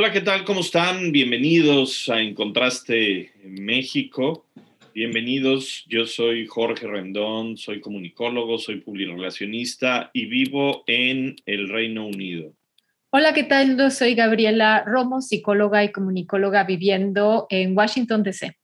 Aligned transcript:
Hola, 0.00 0.12
¿qué 0.12 0.20
tal? 0.20 0.44
¿Cómo 0.44 0.60
están? 0.60 1.10
Bienvenidos 1.10 2.08
a 2.08 2.20
Encontraste 2.20 3.32
México. 3.42 4.46
Bienvenidos, 4.94 5.84
yo 5.88 6.06
soy 6.06 6.46
Jorge 6.46 6.86
Rendón, 6.86 7.56
soy 7.56 7.80
comunicólogo, 7.80 8.58
soy 8.58 8.76
publirelacionista 8.76 10.12
y 10.12 10.26
vivo 10.26 10.84
en 10.86 11.34
el 11.46 11.68
Reino 11.68 12.06
Unido. 12.06 12.54
Hola, 13.10 13.34
¿qué 13.34 13.42
tal? 13.42 13.76
Yo 13.76 13.90
soy 13.90 14.14
Gabriela 14.14 14.84
Romo, 14.86 15.20
psicóloga 15.20 15.82
y 15.82 15.90
comunicóloga 15.90 16.62
viviendo 16.62 17.48
en 17.50 17.76
Washington, 17.76 18.22
D.C. 18.22 18.56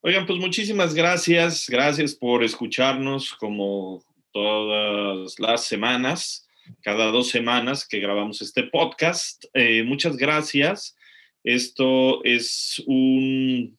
Oigan, 0.00 0.26
pues 0.26 0.38
muchísimas 0.38 0.94
gracias, 0.94 1.66
gracias 1.68 2.14
por 2.14 2.44
escucharnos 2.44 3.34
como 3.34 4.04
todas 4.30 5.40
las 5.40 5.64
semanas 5.64 6.41
cada 6.82 7.10
dos 7.10 7.28
semanas 7.28 7.86
que 7.86 8.00
grabamos 8.00 8.42
este 8.42 8.64
podcast. 8.64 9.44
Eh, 9.54 9.82
muchas 9.84 10.16
gracias. 10.16 10.96
Esto 11.44 12.22
es 12.24 12.82
un, 12.86 13.78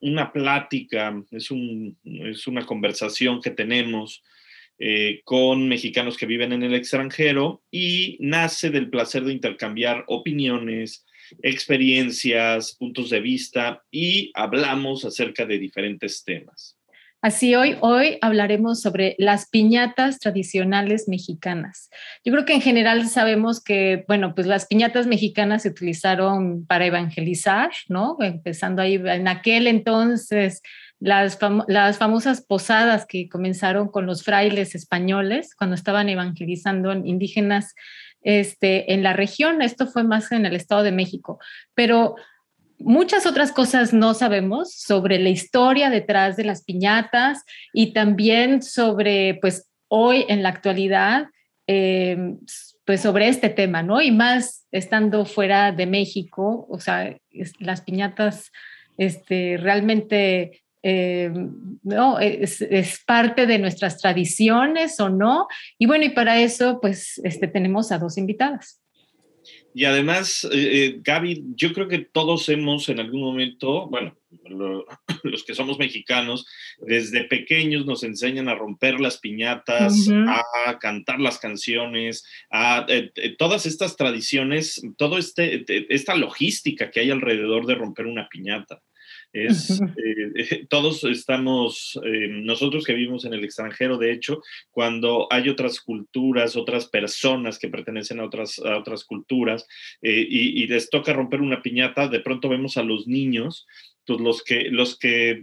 una 0.00 0.32
plática, 0.32 1.22
es, 1.30 1.50
es, 2.04 2.46
una 2.46 2.66
conversación 2.66 3.40
que 3.40 3.50
tenemos 3.50 4.22
eh, 4.78 5.22
con 5.24 5.66
mexicanos 5.66 6.16
que 6.16 6.26
viven 6.26 6.52
en 6.52 6.62
el 6.62 6.74
extranjero 6.74 7.62
y 7.70 8.16
nace 8.20 8.70
del 8.70 8.90
placer 8.90 9.24
de 9.24 9.32
intercambiar 9.32 10.04
opiniones, 10.06 11.04
experiencias, 11.42 12.76
puntos 12.76 13.10
de 13.10 13.20
vista 13.20 13.82
y 13.90 14.30
hablamos 14.34 15.04
acerca 15.04 15.46
de 15.46 15.58
diferentes 15.58 16.22
temas. 16.24 16.77
Así 17.20 17.56
hoy, 17.56 17.76
hoy 17.80 18.16
hablaremos 18.20 18.80
sobre 18.80 19.16
las 19.18 19.48
piñatas 19.48 20.20
tradicionales 20.20 21.08
mexicanas. 21.08 21.90
Yo 22.24 22.32
creo 22.32 22.44
que 22.44 22.54
en 22.54 22.60
general 22.60 23.08
sabemos 23.08 23.60
que, 23.60 24.04
bueno, 24.06 24.36
pues 24.36 24.46
las 24.46 24.66
piñatas 24.66 25.08
mexicanas 25.08 25.62
se 25.62 25.70
utilizaron 25.70 26.64
para 26.66 26.86
evangelizar, 26.86 27.70
¿no? 27.88 28.16
Empezando 28.20 28.82
ahí 28.82 28.94
en 28.94 29.26
aquel 29.26 29.66
entonces, 29.66 30.62
las, 31.00 31.38
las 31.66 31.98
famosas 31.98 32.40
posadas 32.40 33.04
que 33.04 33.28
comenzaron 33.28 33.88
con 33.88 34.06
los 34.06 34.22
frailes 34.22 34.76
españoles 34.76 35.56
cuando 35.56 35.74
estaban 35.74 36.08
evangelizando 36.08 36.92
indígenas 36.92 37.74
este, 38.22 38.92
en 38.92 39.02
la 39.02 39.12
región. 39.12 39.60
Esto 39.60 39.88
fue 39.88 40.04
más 40.04 40.30
en 40.30 40.46
el 40.46 40.54
Estado 40.54 40.84
de 40.84 40.92
México. 40.92 41.40
Pero 41.74 42.14
muchas 42.78 43.26
otras 43.26 43.52
cosas 43.52 43.92
no 43.92 44.14
sabemos 44.14 44.72
sobre 44.72 45.18
la 45.18 45.28
historia 45.28 45.90
detrás 45.90 46.36
de 46.36 46.44
las 46.44 46.62
piñatas 46.64 47.44
y 47.72 47.92
también 47.92 48.62
sobre, 48.62 49.38
pues, 49.40 49.68
hoy 49.88 50.24
en 50.28 50.42
la 50.42 50.50
actualidad, 50.50 51.26
em, 51.66 52.38
pues 52.84 53.00
sobre 53.02 53.28
este 53.28 53.50
tema, 53.50 53.82
¿no? 53.82 54.00
Y 54.00 54.10
más 54.10 54.66
estando 54.72 55.24
fuera 55.24 55.72
de 55.72 55.86
México, 55.86 56.66
o 56.70 56.80
sea, 56.80 57.16
las 57.58 57.82
piñatas 57.82 58.50
este, 58.96 59.56
realmente 59.58 60.62
em, 60.82 61.78
no, 61.82 62.18
es, 62.20 62.60
es, 62.62 63.02
parte 63.04 63.46
de 63.46 63.58
nuestras 63.58 63.98
tradiciones 63.98 65.00
o 65.00 65.08
no. 65.08 65.48
Y 65.78 65.86
bueno, 65.86 66.04
y 66.04 66.10
para 66.10 66.40
eso, 66.40 66.80
pues, 66.80 67.20
este, 67.24 67.48
tenemos 67.48 67.90
a 67.92 67.98
dos 67.98 68.16
invitadas. 68.16 68.80
Y 69.78 69.84
además, 69.84 70.42
eh, 70.42 70.48
eh, 70.56 71.00
Gaby, 71.04 71.54
yo 71.54 71.72
creo 71.72 71.86
que 71.86 72.00
todos 72.00 72.48
hemos 72.48 72.88
en 72.88 72.98
algún 72.98 73.20
momento, 73.20 73.86
bueno, 73.86 74.18
los 75.22 75.44
que 75.44 75.54
somos 75.54 75.78
mexicanos, 75.78 76.48
desde 76.80 77.22
pequeños 77.22 77.86
nos 77.86 78.02
enseñan 78.02 78.48
a 78.48 78.56
romper 78.56 78.98
las 78.98 79.18
piñatas, 79.18 80.08
a 80.10 80.78
cantar 80.80 81.20
las 81.20 81.38
canciones, 81.38 82.24
a 82.50 82.86
eh, 82.88 83.12
todas 83.38 83.66
estas 83.66 83.96
tradiciones, 83.96 84.82
toda 84.96 85.20
este, 85.20 85.64
esta 85.94 86.16
logística 86.16 86.90
que 86.90 86.98
hay 86.98 87.12
alrededor 87.12 87.64
de 87.66 87.76
romper 87.76 88.06
una 88.06 88.28
piñata. 88.28 88.82
Es, 89.32 89.80
eh, 90.34 90.66
todos 90.68 91.04
estamos, 91.04 91.98
eh, 92.04 92.28
nosotros 92.28 92.84
que 92.84 92.94
vivimos 92.94 93.24
en 93.24 93.34
el 93.34 93.44
extranjero, 93.44 93.98
de 93.98 94.12
hecho, 94.12 94.42
cuando 94.70 95.26
hay 95.30 95.48
otras 95.48 95.80
culturas, 95.80 96.56
otras 96.56 96.86
personas 96.86 97.58
que 97.58 97.68
pertenecen 97.68 98.20
a 98.20 98.24
otras, 98.24 98.58
a 98.58 98.78
otras 98.78 99.04
culturas 99.04 99.66
eh, 100.02 100.26
y, 100.28 100.66
les 100.66 100.90
toca 100.90 101.12
romper 101.12 101.40
una 101.40 101.62
piñata, 101.62 102.08
de 102.08 102.20
pronto 102.20 102.48
vemos 102.48 102.76
a 102.76 102.82
los 102.82 103.06
niños 103.06 103.66
pues 104.06 104.20
los 104.20 104.42
que, 104.42 104.70
los 104.70 104.98
que 104.98 105.42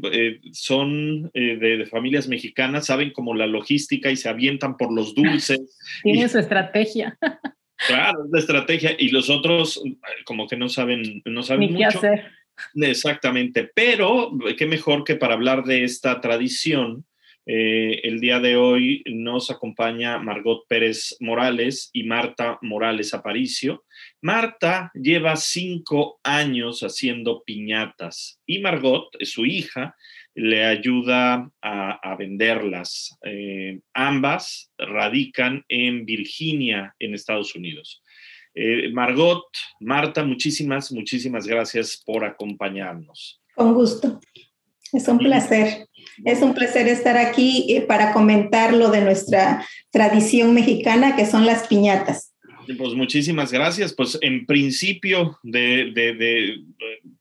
son 0.52 1.30
de, 1.34 1.88
familias 1.88 2.28
mexicanas 2.28 2.88
saben 2.88 3.12
como 3.12 3.36
la 3.36 3.46
logística 3.46 4.10
y 4.10 4.16
se 4.16 4.28
avientan 4.28 4.76
por 4.76 4.92
los 4.92 5.14
dulces. 5.14 5.78
Tienen 6.04 6.30
su 6.30 6.40
estrategia. 6.40 7.16
Claro, 7.88 8.24
es 8.24 8.32
la 8.32 8.40
estrategia. 8.40 8.96
Y 8.98 9.10
los 9.10 9.30
otros 9.30 9.84
como 10.24 10.48
que 10.48 10.56
no 10.56 10.70
saben, 10.70 11.22
no 11.26 11.44
saben 11.44 11.74
Ni 11.74 11.78
qué 11.78 11.86
hacer. 11.86 12.32
Exactamente, 12.76 13.70
pero 13.74 14.32
qué 14.58 14.66
mejor 14.66 15.04
que 15.04 15.16
para 15.16 15.34
hablar 15.34 15.64
de 15.64 15.84
esta 15.84 16.22
tradición, 16.22 17.06
eh, 17.48 18.02
el 18.04 18.20
día 18.20 18.40
de 18.40 18.58
hoy 18.58 19.04
nos 19.06 19.52
acompaña 19.52 20.18
Margot 20.18 20.66
Pérez 20.68 21.16
Morales 21.20 21.92
y 21.94 22.04
Marta 22.04 22.58
Morales 22.62 23.14
Aparicio. 23.14 23.84
Marta 24.22 24.92
lleva 24.96 25.36
cinco 25.36 26.20
años 26.24 26.82
haciendo 26.82 27.44
piñatas 27.46 28.42
y 28.48 28.60
Margot, 28.60 29.10
su 29.22 29.46
hija, 29.46 29.96
le 30.34 30.66
ayuda 30.66 31.50
a, 31.62 32.16
venderlas. 32.18 33.18
Eh, 33.24 33.80
ambas 33.94 34.72
radican 34.78 35.64
en 35.70 36.06
Virginia, 36.06 36.96
en 37.00 37.14
Estados 37.14 37.56
Unidos. 37.56 38.02
Eh, 38.56 38.90
Margot, 38.94 39.44
Marta, 39.82 40.24
muchísimas, 40.24 40.92
muchísimas 40.92 41.46
gracias 41.46 42.02
por 42.06 42.24
acompañarnos. 42.24 43.42
Con 43.54 43.74
gusto. 43.74 44.20
Es 44.94 45.08
un 45.10 45.18
placer. 45.18 45.88
Es 46.24 46.42
un 46.42 46.54
placer 46.54 46.88
estar 46.88 47.18
aquí 47.18 47.66
eh, 47.70 47.82
para 47.82 48.14
comentar 48.14 48.74
lo 48.74 48.90
de 48.90 49.02
nuestra 49.02 49.66
tradición 49.92 50.54
mexicana, 50.54 51.18
que 51.18 51.26
son 51.26 51.46
las 51.46 51.68
piñatas. 51.68 52.34
Pues 52.78 52.94
muchísimas 52.94 53.52
gracias. 53.52 53.94
Pues 53.94 54.18
en 54.22 54.46
principio, 54.46 55.38
de, 55.44 56.64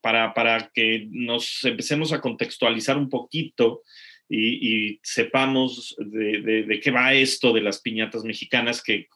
para, 0.01 0.33
para 0.33 0.71
que 0.73 1.09
nos 1.11 1.65
empecemos 1.65 2.13
a 2.13 2.21
contextualizar 2.21 2.97
un 2.97 3.09
poquito, 3.09 3.83
y, 4.29 5.01
sepamos 5.03 5.95
de, 5.99 6.81
qué 6.83 6.91
va 6.91 7.13
esto 7.13 7.53
de 7.53 7.61
las 7.61 7.81
piñatas 7.81 8.25
mexicanas, 8.25 8.83
que, 8.83 9.09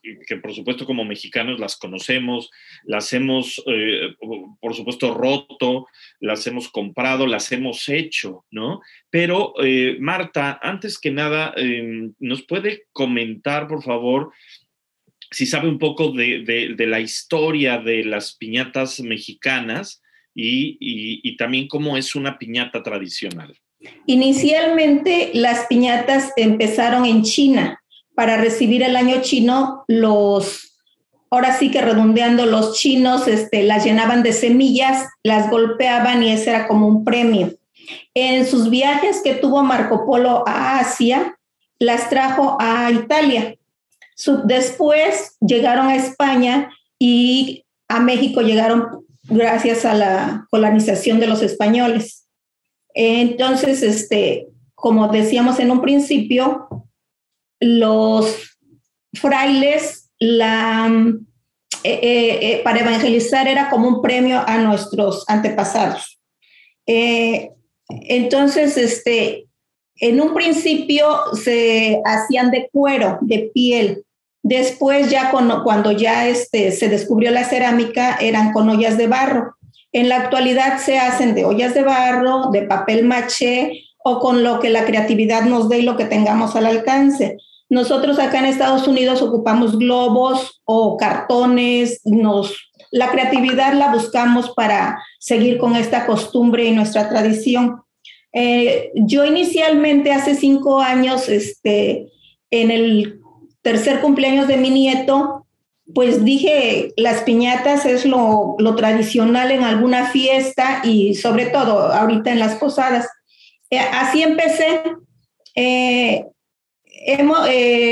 por 0.43 0.55
supuesto 0.55 0.85
como 0.85 1.05
mexicanos 1.05 1.59
las 1.59 1.77
conocemos, 1.77 2.51
las 2.85 3.13
hemos, 3.13 3.63
eh, 3.67 4.15
por 4.61 4.75
supuesto, 4.75 5.15
roto, 5.15 5.87
las 6.21 6.47
hemos 6.47 6.69
comprado, 6.69 7.27
las 7.27 7.51
hemos 7.53 7.89
hecho, 7.89 8.45
¿no? 8.51 8.81
Pero, 9.11 9.55
eh, 9.63 9.97
Marta, 9.99 10.59
antes 10.63 10.99
que 10.99 11.11
nada, 11.11 11.55
em, 11.57 12.15
¿nos 12.19 12.43
puede 12.43 12.85
comentar, 12.93 13.67
por 13.67 13.83
favor, 13.83 14.33
si 15.31 15.47
sabe 15.47 15.69
un 15.69 15.79
poco 15.79 16.13
de, 16.13 16.75
la 16.79 17.01
historia 17.01 17.79
de 17.79 18.05
las 18.05 18.37
piñatas 18.37 19.01
mexicanas 19.01 20.03
y 20.35 21.37
también 21.37 21.67
cómo 21.67 21.97
es 21.97 22.15
una 22.15 22.39
piñata 22.39 22.83
tradicional? 22.83 23.59
Inicialmente 24.07 25.31
las 25.35 25.67
piñatas 25.67 26.33
empezaron 26.37 27.05
en 27.05 27.23
China. 27.23 27.83
Para 28.15 28.37
recibir 28.37 28.83
el 28.83 28.97
año 28.97 29.23
chino, 29.23 29.85
los, 29.87 30.81
ahora 31.31 31.57
sí 31.57 31.71
que 31.71 31.81
redondeando, 31.81 32.47
los 32.47 32.77
chinos 32.77 33.29
este, 33.29 33.63
las 33.63 33.85
llenaban 33.85 34.23
de 34.23 34.33
semillas, 34.33 35.07
las 35.23 35.51
golpeaban 35.51 36.23
y 36.23 36.33
ese 36.33 36.51
era 36.51 36.67
como 36.67 36.89
un 36.89 37.05
premio. 37.05 37.55
En 38.15 38.47
sus 38.47 38.71
viajes 38.71 39.21
que 39.23 39.35
tuvo 39.35 39.63
Marco 39.63 40.05
Polo 40.05 40.43
a 40.47 40.81
Asia, 40.81 41.39
las 41.79 42.09
trajo 42.09 42.57
a 42.61 42.91
Italia. 42.91 43.55
después 44.45 45.37
llegaron 45.41 45.87
a 45.87 45.97
España 45.97 46.71
y 46.99 47.65
a 47.87 48.01
México 48.01 48.41
llegaron 48.43 49.07
gracias 49.25 49.85
a 49.85 49.95
la 49.95 50.47
colonización 50.51 51.21
de 51.21 51.29
los 51.29 51.43
españoles. 51.43 52.28
Entonces, 52.95 53.83
este, 53.83 54.49
como 54.75 55.09
decíamos 55.09 55.59
en 55.61 55.71
un 55.71 55.81
principio, 55.81 56.69
los 57.61 58.59
frailes 59.15 60.11
la, 60.19 60.91
eh, 61.85 62.61
para 62.65 62.81
evangelizar 62.81 63.49
era 63.49 63.71
como 63.71 63.89
un 63.89 64.03
premio 64.03 64.43
a 64.47 64.59
nuestros 64.59 65.25
antepasados. 65.29 66.19
entonces, 66.87 68.77
este, 68.77 69.49
en 70.01 70.21
un 70.21 70.33
principio 70.33 71.07
se 71.35 72.01
hacían 72.05 72.51
de 72.51 72.69
cuero, 72.73 73.19
de 73.21 73.51
piel. 73.53 74.05
Después 74.43 75.11
ya 75.11 75.31
cuando, 75.31 75.93
ya 75.93 76.29
este, 76.29 76.71
se 76.71 76.89
descubrió 76.89 77.31
la 77.31 77.45
cerámica 77.45 78.17
eran 78.21 78.53
con 78.53 78.69
ollas 78.69 78.97
de 78.97 79.09
barro. 79.09 79.57
En 79.93 80.09
la 80.09 80.17
actualidad 80.17 80.79
se 80.79 80.99
hacen 80.99 81.35
de 81.35 81.45
ollas 81.45 81.75
de 81.75 81.83
barro, 81.83 82.51
de 82.51 82.63
papel 82.63 83.05
maché 83.05 83.85
o 84.05 84.21
con 84.21 84.43
lo 84.43 84.61
que 84.61 84.71
la 84.71 84.85
creatividad 84.85 85.43
nos 85.43 85.69
dé 85.69 85.79
y 85.79 85.83
lo 85.83 85.97
que 85.97 86.05
tengamos 86.05 86.57
al 86.57 86.67
alcance. 86.67 87.39
Nosotros 87.71 88.19
acá 88.19 88.39
en 88.39 88.47
Estados 88.47 88.89
Unidos 88.89 89.21
ocupamos 89.21 89.79
globos 89.79 90.61
o 90.65 90.97
cartones, 90.97 92.01
nos, 92.05 92.55
la 92.91 93.11
creatividad 93.11 93.75
la 93.75 93.93
buscamos 93.93 94.51
para 94.51 95.03
seguir 95.19 95.59
con 95.59 95.77
esta 95.77 96.07
costumbre 96.07 96.65
y 96.65 96.73
nuestra 96.73 97.09
tradición. 97.09 97.83
Eh, 98.33 98.91
yo 98.95 99.25
inicialmente 99.25 100.13
hace 100.13 100.35
cinco 100.35 100.81
años, 100.81 101.29
este, 101.29 102.09
en 102.51 102.71
el 102.71 103.21
tercer 103.63 104.01
cumpleaños 104.01 104.49
de 104.49 104.57
mi 104.57 104.71
nieto, 104.71 105.38
pues 105.95 106.25
dije, 106.25 106.93
las 106.97 107.23
piñatas 107.23 107.87
es 107.87 108.05
lo, 108.05 108.57
tradicional 108.77 109.51
en 109.51 109.65
alguna 109.65 110.11
fiesta 110.11 110.83
y 110.85 111.15
sobre 111.15 111.47
todo 111.47 111.93
ahorita 111.93 112.31
en 112.31 112.39
las 112.39 112.57
posadas. 112.57 113.09
Eh, 113.71 113.79
así 113.79 114.23
empecé. 114.23 114.83
Eh, 115.55 116.25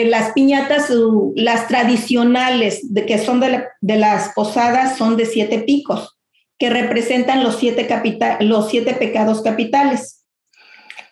las 0.07 0.33
piñatas, 0.33 0.93
las 1.35 1.69
tradicionales 1.69 2.83
que 3.07 3.19
son 3.19 3.41
de, 3.41 3.65
de, 3.81 3.97
las 3.97 4.31
posadas, 4.35 4.99
son 4.99 5.17
de 5.17 5.25
siete 5.25 5.61
picos, 5.61 6.19
que 6.59 6.69
representan 6.69 7.43
los 7.43 7.57
siete, 7.57 7.89
los 8.41 8.69
siete 8.69 8.95
pecados 8.95 9.43
capitales. 9.43 10.27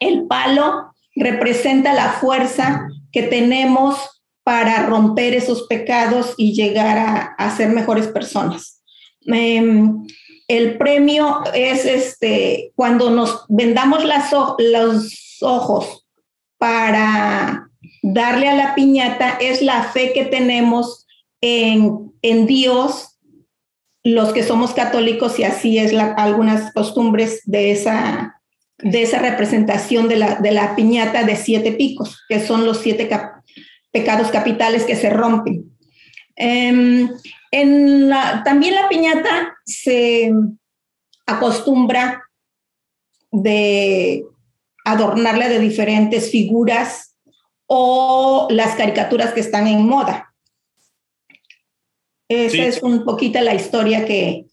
El 0.00 0.26
palo 0.26 0.92
representa 1.14 1.94
la 1.94 2.12
fuerza 2.12 2.88
que 3.10 3.22
tenemos 3.22 4.13
para 4.44 4.86
romper 4.86 5.34
esos 5.34 5.66
pecados 5.66 6.34
y 6.36 6.52
llegar 6.52 7.34
a, 7.36 7.56
ser 7.56 7.70
mejores 7.70 8.06
personas. 8.06 8.82
Em, 9.26 10.06
el 10.48 10.76
premio 10.76 11.42
es 11.54 11.86
este, 11.86 12.72
cuando 12.76 13.10
nos 13.10 13.46
vendamos 13.48 14.04
las, 14.04 14.30
los 14.58 15.38
ojos 15.40 16.06
para 16.58 17.70
darle 18.02 18.48
a 18.48 18.54
la 18.54 18.74
piñata, 18.74 19.38
es 19.40 19.62
la 19.62 19.84
fe 19.84 20.12
que 20.12 20.26
tenemos 20.26 21.06
en, 21.40 22.12
en 22.20 22.46
Dios, 22.46 23.18
los 24.02 24.34
que 24.34 24.42
somos 24.42 24.74
católicos, 24.74 25.38
y 25.38 25.44
así 25.44 25.78
es 25.78 25.94
algunas 25.94 26.72
costumbres 26.74 27.40
de 27.46 27.70
esa, 27.70 28.42
de 28.78 29.02
esa 29.02 29.18
representación 29.18 30.08
de 30.08 30.16
la, 30.16 30.34
de 30.36 30.52
la 30.52 30.76
piñata 30.76 31.24
de 31.24 31.36
siete 31.36 31.72
picos, 31.72 32.22
que 32.28 32.46
son 32.46 32.66
los 32.66 32.78
siete 32.78 33.08
pecados 33.94 34.32
capitales 34.32 34.82
que 34.82 34.96
se 34.96 35.08
rompen. 35.08 35.64
Em, 36.34 37.08
en 37.52 38.10
también 38.44 38.74
la 38.74 38.88
piñata 38.88 39.56
se 39.64 40.32
acostumbra 41.24 42.24
de 43.30 44.24
adornarla 44.84 45.48
de 45.48 45.60
diferentes 45.60 46.32
figuras 46.32 47.16
o 47.66 48.48
las 48.50 48.74
caricaturas 48.74 49.32
que 49.32 49.40
están 49.40 49.68
en 49.68 49.86
moda. 49.86 50.34
Esa 52.28 52.66
es 52.66 52.82
un 52.82 53.04
poquito 53.04 53.40
la 53.42 53.54
historia 53.54 54.04
que, 54.04 54.46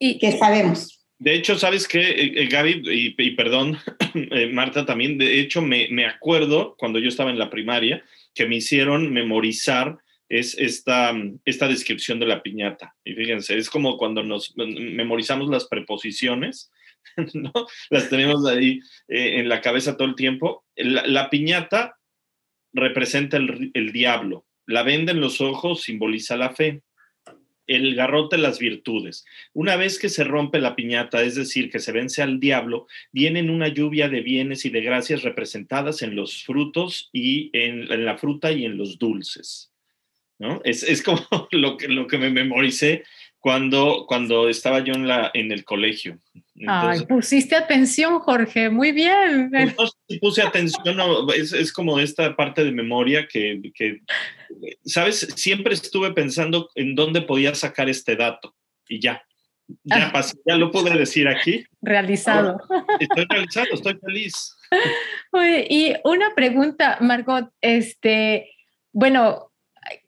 que 0.00 0.38
sabemos. 0.38 1.04
De 1.18 1.34
hecho, 1.34 1.58
¿sabes 1.58 1.86
qué, 1.86 2.00
eh, 2.00 2.32
eh, 2.36 2.46
Gaby? 2.46 2.82
Y, 3.18 3.30
perdón, 3.32 3.78
eh, 4.14 4.50
Marta 4.52 4.86
también, 4.86 5.18
de 5.18 5.38
hecho 5.40 5.60
me, 5.60 5.88
me, 5.90 6.06
acuerdo 6.06 6.76
cuando 6.78 6.98
yo 6.98 7.08
estaba 7.08 7.30
en 7.30 7.38
la 7.38 7.50
primaria 7.50 8.02
que 8.36 8.46
me 8.46 8.56
hicieron 8.56 9.12
memorizar 9.12 9.98
es 10.28 10.56
esta, 10.58 11.14
esta 11.44 11.68
descripción 11.68 12.20
de 12.20 12.26
la 12.26 12.42
piñata. 12.42 12.94
Y 13.04 13.14
fíjense, 13.14 13.56
es 13.56 13.70
como 13.70 13.96
cuando 13.96 14.22
nos 14.22 14.54
memorizamos 14.56 15.48
las 15.48 15.66
preposiciones, 15.66 16.70
¿no? 17.34 17.52
Las 17.90 18.10
tenemos 18.10 18.46
ahí 18.46 18.80
en 19.08 19.48
la 19.48 19.60
cabeza 19.60 19.96
todo 19.96 20.08
el 20.08 20.16
tiempo. 20.16 20.64
La, 20.76 21.30
piñata 21.30 21.96
representa 22.72 23.38
el, 23.38 23.70
el 23.72 23.92
diablo, 23.92 24.46
la 24.66 24.82
venda 24.82 25.12
en 25.12 25.20
los 25.20 25.40
ojos 25.40 25.82
simboliza 25.82 26.36
la 26.36 26.54
fe 26.54 26.82
el 27.66 27.94
garrote 27.94 28.38
las 28.38 28.58
virtudes. 28.58 29.24
Una 29.52 29.76
vez 29.76 29.98
que 29.98 30.08
se 30.08 30.24
rompe 30.24 30.60
la 30.60 30.76
piñata, 30.76 31.22
es 31.22 31.34
decir, 31.34 31.70
que 31.70 31.78
se 31.78 31.92
vence 31.92 32.22
al 32.22 32.40
diablo, 32.40 32.86
vienen 33.12 33.50
una 33.50 33.68
lluvia 33.68 34.08
de 34.08 34.20
bienes 34.20 34.64
y 34.64 34.70
de 34.70 34.80
gracias 34.80 35.22
representadas 35.22 36.02
en 36.02 36.14
los 36.14 36.44
frutos 36.44 37.10
y 37.12 37.50
en, 37.52 38.04
la 38.04 38.16
fruta 38.16 38.52
y 38.52 38.64
en 38.64 38.76
los 38.76 38.98
dulces. 38.98 39.72
¿no? 40.38 40.60
Es, 40.64 41.02
como 41.02 41.26
lo 41.50 41.76
que, 41.76 41.88
lo 41.88 42.06
que 42.06 42.18
me 42.18 42.30
memoricé 42.30 43.04
cuando, 43.46 44.06
cuando 44.08 44.48
estaba 44.48 44.80
yo 44.80 44.92
en, 44.92 45.06
la, 45.06 45.30
en 45.32 45.52
el 45.52 45.64
colegio. 45.64 46.18
Ay, 46.66 47.06
pusiste 47.06 47.54
atención, 47.54 48.18
Jorge, 48.18 48.70
muy 48.70 48.90
bien. 48.90 49.52
Pues 49.76 49.92
puse 50.20 50.42
atención, 50.42 50.98
es, 51.32 51.72
como 51.72 52.00
esta 52.00 52.34
parte 52.34 52.64
de 52.64 52.72
memoria 52.72 53.28
que, 53.28 53.62
¿sabes? 54.84 55.32
Siempre 55.36 55.74
estuve 55.74 56.12
pensando 56.12 56.70
en 56.74 56.96
dónde 56.96 57.22
podía 57.22 57.54
sacar 57.54 57.88
este 57.88 58.16
dato 58.16 58.52
y 58.88 58.98
ya. 58.98 59.22
Ya, 59.84 60.10
ah. 60.12 60.26
ya 60.44 60.56
lo 60.56 60.72
pude 60.72 60.98
decir 60.98 61.28
aquí. 61.28 61.64
Realizado. 61.80 62.58
estoy 62.98 63.26
realizado, 63.28 63.68
estoy 63.74 63.96
feliz. 64.04 64.56
y 65.70 65.94
una 66.02 66.34
pregunta, 66.34 66.98
Margot, 67.00 67.48
este, 67.60 68.50
bueno, 68.90 69.52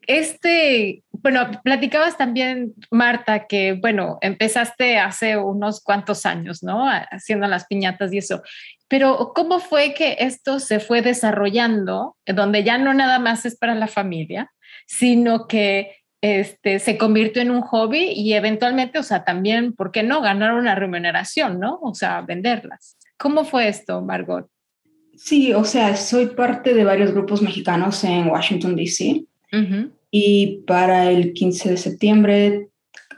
este, 0.07 1.03
bueno, 1.21 1.49
platicabas 1.63 2.17
también, 2.17 2.73
Marta, 2.91 3.47
que, 3.47 3.73
bueno, 3.73 4.17
empezaste 4.21 4.97
hace 4.97 5.37
unos 5.37 5.81
cuantos 5.81 6.25
años, 6.25 6.63
¿no? 6.63 6.87
Haciendo 7.11 7.47
las 7.47 7.65
piñatas 7.65 8.13
y 8.13 8.19
eso. 8.19 8.41
Pero, 8.87 9.33
¿cómo 9.35 9.59
fue 9.59 9.93
que 9.93 10.17
esto 10.19 10.59
se 10.59 10.79
fue 10.79 11.01
desarrollando, 11.01 12.15
donde 12.25 12.63
ya 12.63 12.77
no 12.77 12.93
nada 12.93 13.19
más 13.19 13.45
es 13.45 13.57
para 13.57 13.75
la 13.75 13.87
familia, 13.87 14.51
sino 14.87 15.47
que 15.47 15.95
este, 16.21 16.79
se 16.79 16.97
convirtió 16.97 17.41
en 17.41 17.51
un 17.51 17.61
hobby 17.61 18.11
y 18.11 18.33
eventualmente, 18.33 18.99
o 18.99 19.03
sea, 19.03 19.23
también, 19.23 19.73
¿por 19.73 19.91
qué 19.91 20.03
no? 20.03 20.21
Ganar 20.21 20.53
una 20.53 20.75
remuneración, 20.75 21.59
¿no? 21.59 21.79
O 21.81 21.93
sea, 21.93 22.21
venderlas. 22.21 22.97
¿Cómo 23.17 23.45
fue 23.45 23.67
esto, 23.67 24.01
Margot? 24.01 24.47
Sí, 25.15 25.53
o 25.53 25.65
sea, 25.65 25.95
soy 25.95 26.27
parte 26.27 26.73
de 26.73 26.83
varios 26.85 27.11
grupos 27.11 27.41
mexicanos 27.41 28.03
en 28.03 28.27
Washington, 28.27 28.75
D.C 28.75 29.25
y 30.11 30.63
para 30.65 31.11
el 31.11 31.33
15 31.33 31.71
de 31.71 31.77
septiembre 31.77 32.69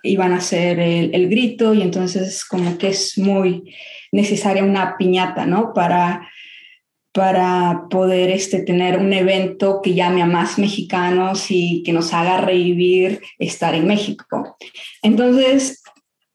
iban 0.03 0.33
a 0.33 0.37
hacer 0.37 0.79
el, 0.79 1.29
grito 1.29 1.73
y 1.73 1.81
entonces 1.81 2.43
como 2.43 2.77
que 2.77 2.89
es 2.89 3.17
muy 3.17 3.73
necesaria 4.11 4.63
una 4.63 4.97
piñata, 4.97 5.45
¿no? 5.45 5.73
Para, 5.73 6.27
para 7.13 7.83
poder 7.89 8.31
este, 8.31 8.63
tener 8.63 8.97
un 8.97 9.13
evento 9.13 9.81
que 9.81 9.93
llame 9.93 10.21
a 10.21 10.25
más 10.25 10.57
mexicanos 10.57 11.45
y 11.49 11.83
que 11.83 11.93
nos 11.93 12.13
haga 12.13 12.41
revivir 12.41 13.21
estar 13.37 13.75
en 13.75 13.87
México. 13.87 14.57
Entonces, 15.03 15.81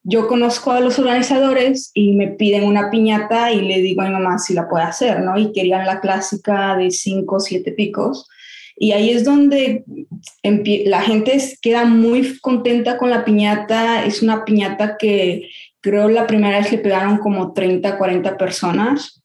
yo 0.08 0.28
conozco 0.28 0.70
a 0.70 0.80
los 0.80 1.00
organizadores 1.00 1.90
y 1.92 2.12
me 2.12 2.28
piden 2.28 2.62
una 2.62 2.90
piñata 2.90 3.50
y 3.50 3.62
le 3.62 3.80
digo 3.80 4.02
a 4.02 4.04
mi 4.04 4.12
mamá 4.12 4.38
si 4.38 4.54
la 4.54 4.68
puede 4.68 4.84
hacer, 4.84 5.20
¿no? 5.20 5.36
Y 5.36 5.50
querían 5.50 5.84
la 5.84 6.00
clásica 6.00 6.76
de 6.76 6.92
cinco 6.92 7.36
o 7.36 7.40
siete 7.40 7.72
picos. 7.72 8.28
Y 8.76 8.92
ahí 8.92 9.10
es 9.10 9.24
donde 9.24 9.84
la 10.42 11.00
gente 11.00 11.40
queda 11.62 11.84
muy 11.84 12.38
contenta 12.40 12.98
con 12.98 13.08
la 13.08 13.24
piñata. 13.24 14.04
Es 14.04 14.22
una 14.22 14.44
piñata 14.44 14.96
que 14.98 15.48
creo 15.80 16.08
la 16.08 16.26
primera 16.26 16.58
vez 16.58 16.70
le 16.70 16.78
pegaron 16.78 17.18
como 17.18 17.52
30, 17.54 17.96
40 17.96 18.36
personas. 18.36 19.22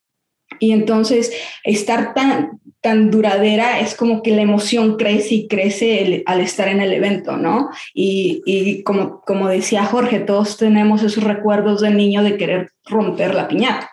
Y 0.59 0.71
entonces 0.71 1.33
estar 1.63 2.13
tan, 2.13 2.61
tan 2.81 3.11
duradera 3.11 3.79
es 3.79 3.95
como 3.95 4.21
que 4.21 4.35
la 4.35 4.41
emoción 4.41 4.95
crece 4.95 5.35
y 5.35 5.47
crece 5.47 6.23
al 6.25 6.39
estar 6.39 6.67
en 6.67 6.81
el 6.81 6.93
evento, 6.93 7.35
¿no? 7.35 7.69
Y, 7.93 8.41
y, 8.45 8.83
como, 8.83 9.21
como 9.21 9.49
decía 9.49 9.85
Jorge, 9.85 10.19
todos 10.19 10.57
tenemos 10.57 11.03
esos 11.03 11.23
recuerdos 11.23 11.81
de 11.81 11.91
niño 11.91 12.23
de 12.23 12.37
querer 12.37 12.71
romper 12.85 13.33
la 13.33 13.47
piñata. 13.47 13.89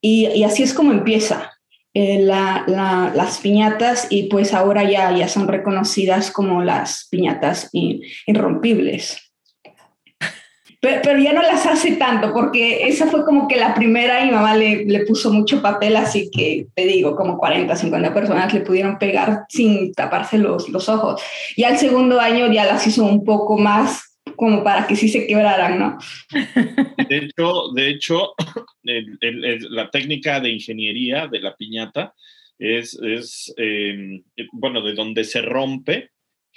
Y, 0.00 0.26
y 0.28 0.44
así 0.44 0.62
es 0.62 0.72
como 0.72 0.92
empieza. 0.92 1.57
Eh, 2.00 2.20
las 2.20 3.38
piñatas 3.38 4.06
y 4.08 4.28
pues 4.28 4.54
ahora 4.54 4.88
ya, 4.88 5.10
ya 5.16 5.26
son 5.26 5.48
reconocidas 5.48 6.30
como 6.30 6.62
las 6.62 7.08
piñatas 7.10 7.70
irrompibles. 7.72 9.32
Pero, 10.80 11.18
ya 11.18 11.32
no 11.32 11.42
las 11.42 11.66
hace 11.66 11.96
tanto 11.96 12.32
porque 12.32 12.86
esa 12.86 13.08
fue 13.08 13.24
como 13.24 13.48
que 13.48 13.56
la 13.56 13.74
primera 13.74 14.24
y 14.24 14.30
mamá 14.30 14.54
le, 14.54 14.84
le, 14.84 15.06
puso 15.06 15.32
mucho 15.32 15.60
papel, 15.60 15.96
así 15.96 16.30
que 16.30 16.68
te 16.72 16.86
digo, 16.86 17.16
como 17.16 17.36
40, 17.36 17.74
50 17.74 18.14
personas 18.14 18.54
le 18.54 18.60
pudieron 18.60 18.96
pegar 18.96 19.46
sin 19.48 19.92
taparse 19.92 20.38
los, 20.38 20.68
los 20.68 20.88
ojos. 20.88 21.20
Y 21.56 21.64
al 21.64 21.78
segundo 21.78 22.20
año 22.20 22.46
ya 22.52 22.64
las 22.64 22.86
hizo 22.86 23.04
un 23.04 23.24
poco 23.24 23.58
más 23.58 24.07
como 24.38 24.62
para 24.62 24.86
que 24.86 24.94
sí 24.94 25.08
se 25.08 25.26
quebraran, 25.26 25.78
¿no? 25.80 25.98
De 27.08 27.16
hecho, 27.18 27.72
de 27.74 27.90
hecho 27.90 28.34
la 29.70 29.90
técnica 29.90 30.38
de 30.38 30.50
ingeniería 30.50 31.26
de 31.26 31.40
la 31.40 31.56
piñata 31.56 32.14
es, 32.56 32.98
es 33.02 33.52
em, 33.56 34.22
bueno, 34.52 34.80
de 34.80 34.94
donde 34.94 35.24
se 35.24 35.42
rompe, 35.42 36.12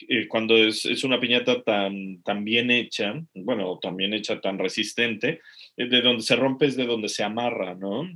eh, 0.08 0.28
cuando 0.28 0.56
es, 0.56 0.86
es, 0.86 1.04
una 1.04 1.20
piñata 1.20 1.64
tan, 1.64 2.22
tan 2.22 2.44
bien 2.44 2.70
hecha, 2.70 3.20
bueno, 3.34 3.80
también 3.82 4.14
hecha 4.14 4.40
tan 4.40 4.60
resistente, 4.60 5.42
eh, 5.76 5.88
de 5.88 6.02
donde 6.02 6.22
se 6.22 6.36
rompe 6.36 6.68
es 6.68 6.76
de 6.76 6.86
donde 6.86 7.10
se 7.10 7.24
amarra, 7.24 7.74
¿no? 7.74 8.08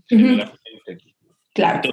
Claro. 1.56 1.90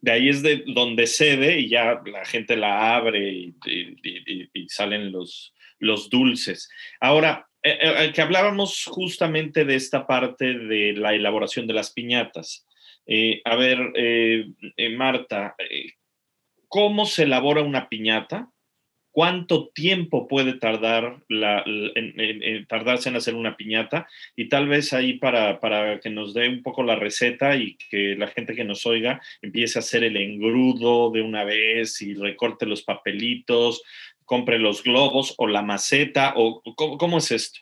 de 0.00 0.12
ahí 0.12 0.28
es 0.28 0.40
de 0.40 0.62
donde 0.68 1.08
cede 1.08 1.58
y 1.58 1.68
ya 1.68 2.00
la 2.06 2.24
gente 2.24 2.56
la 2.56 2.94
abre 2.94 3.28
y, 3.32 3.54
y, 4.54 4.68
salen 4.68 5.10
los, 5.10 5.52
los 5.80 6.08
dulces. 6.08 6.70
Ahora, 7.00 7.48
eh, 7.62 8.12
que 8.14 8.22
hablábamos 8.22 8.84
justamente 8.84 9.64
de 9.64 9.74
esta 9.74 10.06
parte 10.06 10.54
de 10.54 10.92
la 10.92 11.14
elaboración 11.14 11.66
de 11.66 11.74
las 11.74 11.90
piñatas. 11.90 12.66
a 13.44 13.56
ver, 13.56 13.78
Marta, 14.96 15.56
¿cómo 16.68 17.04
se 17.06 17.24
elabora 17.24 17.62
una 17.62 17.88
piñata? 17.88 18.48
cuánto 19.12 19.68
tiempo 19.68 20.28
puede 20.28 20.54
tardar 20.54 21.22
la, 21.28 21.62
en, 21.66 22.66
tardarse 22.66 23.08
en 23.08 23.16
hacer 23.16 23.34
una 23.34 23.56
piñata 23.56 24.08
y 24.36 24.48
tal 24.48 24.68
vez 24.68 24.92
ahí 24.92 25.14
para, 25.14 25.60
para, 25.60 26.00
que 26.00 26.10
nos 26.10 26.34
dé 26.34 26.48
un 26.48 26.62
poco 26.62 26.82
la 26.82 26.96
receta 26.96 27.56
y 27.56 27.76
que 27.90 28.14
la 28.16 28.28
gente 28.28 28.54
que 28.54 28.64
nos 28.64 28.86
oiga 28.86 29.20
empiece 29.42 29.78
a 29.78 29.80
hacer 29.80 30.04
el 30.04 30.16
engrudo 30.16 31.10
de 31.10 31.22
una 31.22 31.44
vez 31.44 32.00
y 32.02 32.14
recorte 32.14 32.66
los 32.66 32.82
papelitos, 32.82 33.82
compre 34.30 34.60
los 34.60 34.84
globos 34.84 35.34
o 35.38 35.48
la 35.48 35.60
maceta 35.60 36.34
o 36.36 36.62
cómo, 36.76 37.18
es 37.18 37.32
esto. 37.32 37.58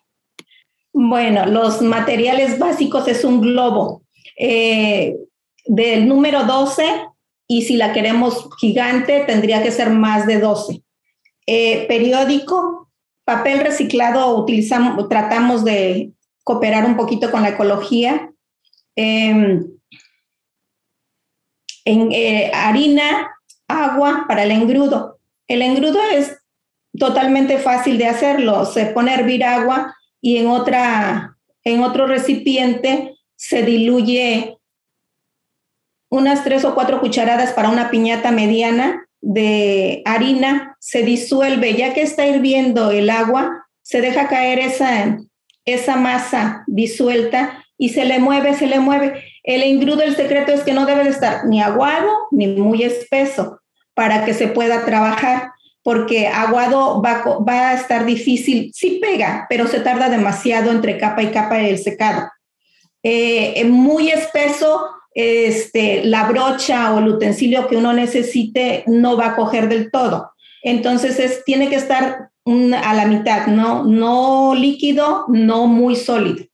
Bueno, 0.93 1.47
los 1.47 1.81
materiales 1.81 2.59
básicos 2.59 3.09
es 3.09 3.25
un 3.25 3.41
globo 3.41 4.03
eh, 4.39 5.17
del 5.65 6.07
número 6.07 6.45
12 6.45 6.85
y 7.47 7.63
si 7.63 7.79
la 7.79 7.95
queremos 7.95 8.51
gigante 8.61 9.25
tendría 9.27 9.63
que 9.63 9.71
ser 9.71 9.89
más 9.89 10.27
de 10.27 10.41
12 10.41 10.83
eh, 11.47 11.87
periódico, 11.89 12.91
papel 13.25 13.61
reciclado, 13.61 14.37
utilizamos, 14.37 15.09
tratamos 15.09 15.65
de 15.65 16.13
cooperar 16.45 16.85
un 16.85 16.99
poquito 16.99 17.31
con 17.31 17.41
la 17.41 17.49
ecología. 17.49 18.31
Em, 18.95 19.65
en, 21.87 22.13
eh, 22.13 22.51
harina, 22.53 23.31
agua 23.67 24.27
para 24.29 24.43
el 24.43 24.51
engrudo. 24.51 25.19
El 25.47 25.63
engrudo 25.63 25.99
es 26.13 26.38
totalmente 26.99 27.59
fácil 27.59 27.99
de 27.99 28.07
hacerlo. 28.07 28.65
Se 28.65 28.87
pone 28.87 29.13
a 29.13 29.15
hervir 29.15 29.45
agua 29.45 29.95
y 30.21 30.39
en, 30.39 30.49
otra, 30.49 31.37
en 31.65 31.83
otro 31.83 32.07
recipiente 32.07 33.17
se 33.37 33.63
diluye 33.63 34.57
unas 36.11 36.43
tres 36.45 36.65
o 36.65 36.75
cuatro 36.75 37.01
cucharadas 37.01 37.53
para 37.53 37.69
una 37.69 37.91
piñata 37.91 38.31
mediana 38.31 39.09
de 39.21 40.03
harina 40.05 40.77
se 40.81 41.03
disuelve, 41.03 41.75
ya 41.75 41.93
que 41.93 42.03
está 42.03 42.27
hirviendo 42.27 42.91
el 42.91 43.11
agua, 43.11 43.67
se 43.83 44.01
deja 44.01 44.29
caer 44.29 44.59
esa, 44.59 45.19
esa 45.65 45.97
masa 45.97 46.65
disuelta 46.67 47.65
y 47.77 47.91
se 47.91 48.05
le 48.05 48.19
mueve, 48.19 48.55
se 48.55 48.67
le 48.67 48.81
mueve. 48.81 49.25
El 49.43 49.63
engrudo, 49.63 50.03
el 50.03 50.17
secreto 50.17 50.53
es 50.53 50.63
que 50.63 50.73
no 50.73 50.87
debe 50.87 51.05
de 51.05 51.11
estar 51.11 51.47
ni 51.47 51.61
aguado 51.63 52.11
ni 52.31 52.47
muy 52.47 52.83
espeso 52.83 53.61
para 53.95 54.25
que 54.25 54.35
se 54.35 54.49
pueda 54.49 54.85
trabajar, 54.85 55.53
porque 55.89 56.27
aguado 56.27 57.01
va, 57.01 57.25
va 57.49 57.71
a 57.71 57.75
estar 57.75 58.05
difícil, 58.05 58.71
sí 58.75 58.99
pega, 59.01 59.47
pero 59.49 59.67
se 59.67 59.81
tarda 59.81 60.11
demasiado 60.11 60.71
entre 60.71 60.99
capa 60.99 61.23
y 61.23 61.29
capa 61.29 61.61
el 61.61 61.79
secado. 61.79 62.29
Eh, 63.03 63.65
muy 63.65 64.11
espeso 64.11 64.87
este, 65.15 66.05
la 66.05 66.25
brocha 66.25 66.93
o 66.93 66.99
el 66.99 67.09
utensilio 67.09 67.69
que 67.69 67.79
uno 67.79 67.95
necesite 67.95 68.85
no 68.87 69.17
va 69.17 69.29
a 69.29 69.37
coger 69.37 69.71
del 69.71 69.91
todo. 69.91 70.33
Entonces 70.63 71.19
es, 71.19 71.43
tiene 71.47 71.71
que 71.71 71.77
estar 71.77 72.33
a 72.45 72.95
la 72.95 73.07
mitad, 73.07 73.47
¿no? 73.47 73.83
no 73.85 74.55
líquido, 74.55 75.25
no 75.29 75.69
muy 75.69 75.97
sólido. 75.97 76.45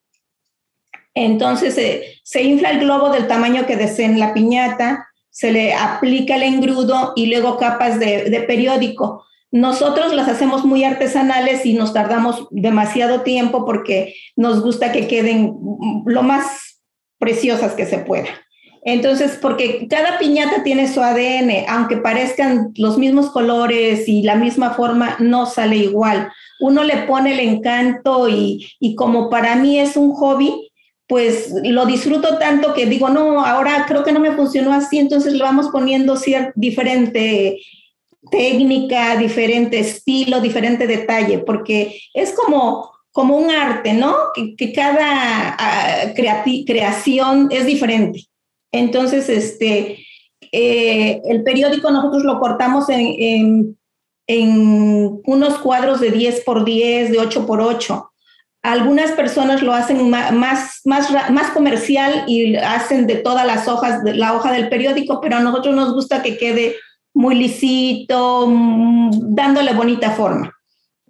Entonces 1.12 1.74
se 2.22 2.42
infla 2.44 2.70
el 2.70 2.78
globo 2.78 3.10
del 3.10 3.26
tamaño 3.26 3.66
que 3.66 3.74
deseen 3.74 4.20
la 4.20 4.32
piñata, 4.32 5.08
se 5.34 5.50
le 5.50 5.74
aplica 5.74 6.36
el 6.36 6.44
engrudo 6.44 7.12
y 7.16 7.26
luego 7.26 7.56
capas 7.56 7.98
de, 7.98 8.44
periódico. 8.46 9.24
Nosotros 9.50 10.14
las 10.14 10.28
hacemos 10.28 10.64
muy 10.64 10.84
artesanales 10.84 11.66
y 11.66 11.74
nos 11.74 11.92
tardamos 11.92 12.46
demasiado 12.52 13.22
tiempo 13.22 13.66
porque 13.66 14.14
nos 14.36 14.62
gusta 14.62 14.92
que 14.92 15.08
queden 15.08 15.52
lo 16.06 16.22
más 16.22 16.80
preciosas 17.18 17.74
que 17.74 17.84
se 17.84 17.98
pueda. 17.98 18.28
Entonces, 18.84 19.36
porque 19.42 19.88
cada 19.88 20.18
piñata 20.18 20.62
tiene 20.62 20.86
su 20.86 21.02
ADN, 21.02 21.64
aunque 21.68 21.96
parezcan 21.96 22.72
los 22.76 22.96
mismos 22.96 23.30
colores 23.30 24.08
y 24.08 24.22
la 24.22 24.36
misma 24.36 24.74
forma, 24.74 25.16
no 25.18 25.46
sale 25.46 25.76
igual. 25.76 26.30
Uno 26.60 26.84
le 26.84 26.98
pone 26.98 27.32
el 27.32 27.40
encanto 27.40 28.28
y, 28.28 28.94
como 28.96 29.30
para 29.30 29.56
mí 29.56 29.80
es 29.80 29.96
un 29.96 30.12
hobby, 30.12 30.63
pues 31.06 31.52
lo 31.62 31.86
disfruto 31.86 32.38
tanto 32.38 32.72
que 32.72 32.86
digo, 32.86 33.08
no, 33.10 33.44
ahora 33.44 33.84
creo 33.86 34.04
que 34.04 34.12
no 34.12 34.20
me 34.20 34.32
funcionó 34.32 34.72
así, 34.72 34.98
entonces 34.98 35.34
le 35.34 35.42
vamos 35.42 35.68
poniendo 35.68 36.16
cierta, 36.16 36.52
diferente 36.54 37.58
técnica, 38.30 39.16
diferente 39.16 39.78
estilo, 39.78 40.40
diferente 40.40 40.86
detalle, 40.86 41.38
porque 41.38 42.00
es 42.14 42.32
como, 42.32 42.90
como 43.12 43.36
un 43.36 43.50
arte, 43.50 43.92
¿no? 43.92 44.14
Que, 44.34 44.72
cada 44.72 45.56
ah, 45.58 46.14
creación 46.16 47.48
es 47.50 47.66
diferente. 47.66 48.24
Entonces, 48.72 49.28
este, 49.28 50.04
eh, 50.52 51.20
el 51.24 51.42
periódico 51.42 51.90
nosotros 51.90 52.24
lo 52.24 52.40
cortamos 52.40 52.86
en, 52.88 53.76
unos 54.26 55.58
cuadros 55.58 56.00
de 56.00 56.10
10 56.10 56.40
por 56.44 56.64
10, 56.64 57.12
de 57.12 57.18
8 57.18 57.46
por 57.46 57.60
8. 57.60 58.10
Algunas 58.64 59.12
personas 59.12 59.60
lo 59.62 59.74
hacen 59.74 60.08
más, 60.08 60.32
más, 60.32 60.82
más 60.84 61.50
comercial 61.50 62.24
y 62.26 62.56
hacen 62.56 63.06
de 63.06 63.16
todas 63.16 63.46
las 63.46 63.68
hojas, 63.68 64.02
de 64.02 64.14
la 64.14 64.32
hoja 64.32 64.52
del 64.52 64.70
periódico, 64.70 65.20
pero 65.20 65.36
a 65.36 65.40
nosotros 65.40 65.74
nos 65.74 65.92
gusta 65.92 66.22
que 66.22 66.38
quede 66.38 66.76
muy 67.12 67.34
lisito, 67.34 68.46
mm, 68.48 69.34
dándole 69.34 69.74
bonita 69.74 70.12
forma. 70.12 70.50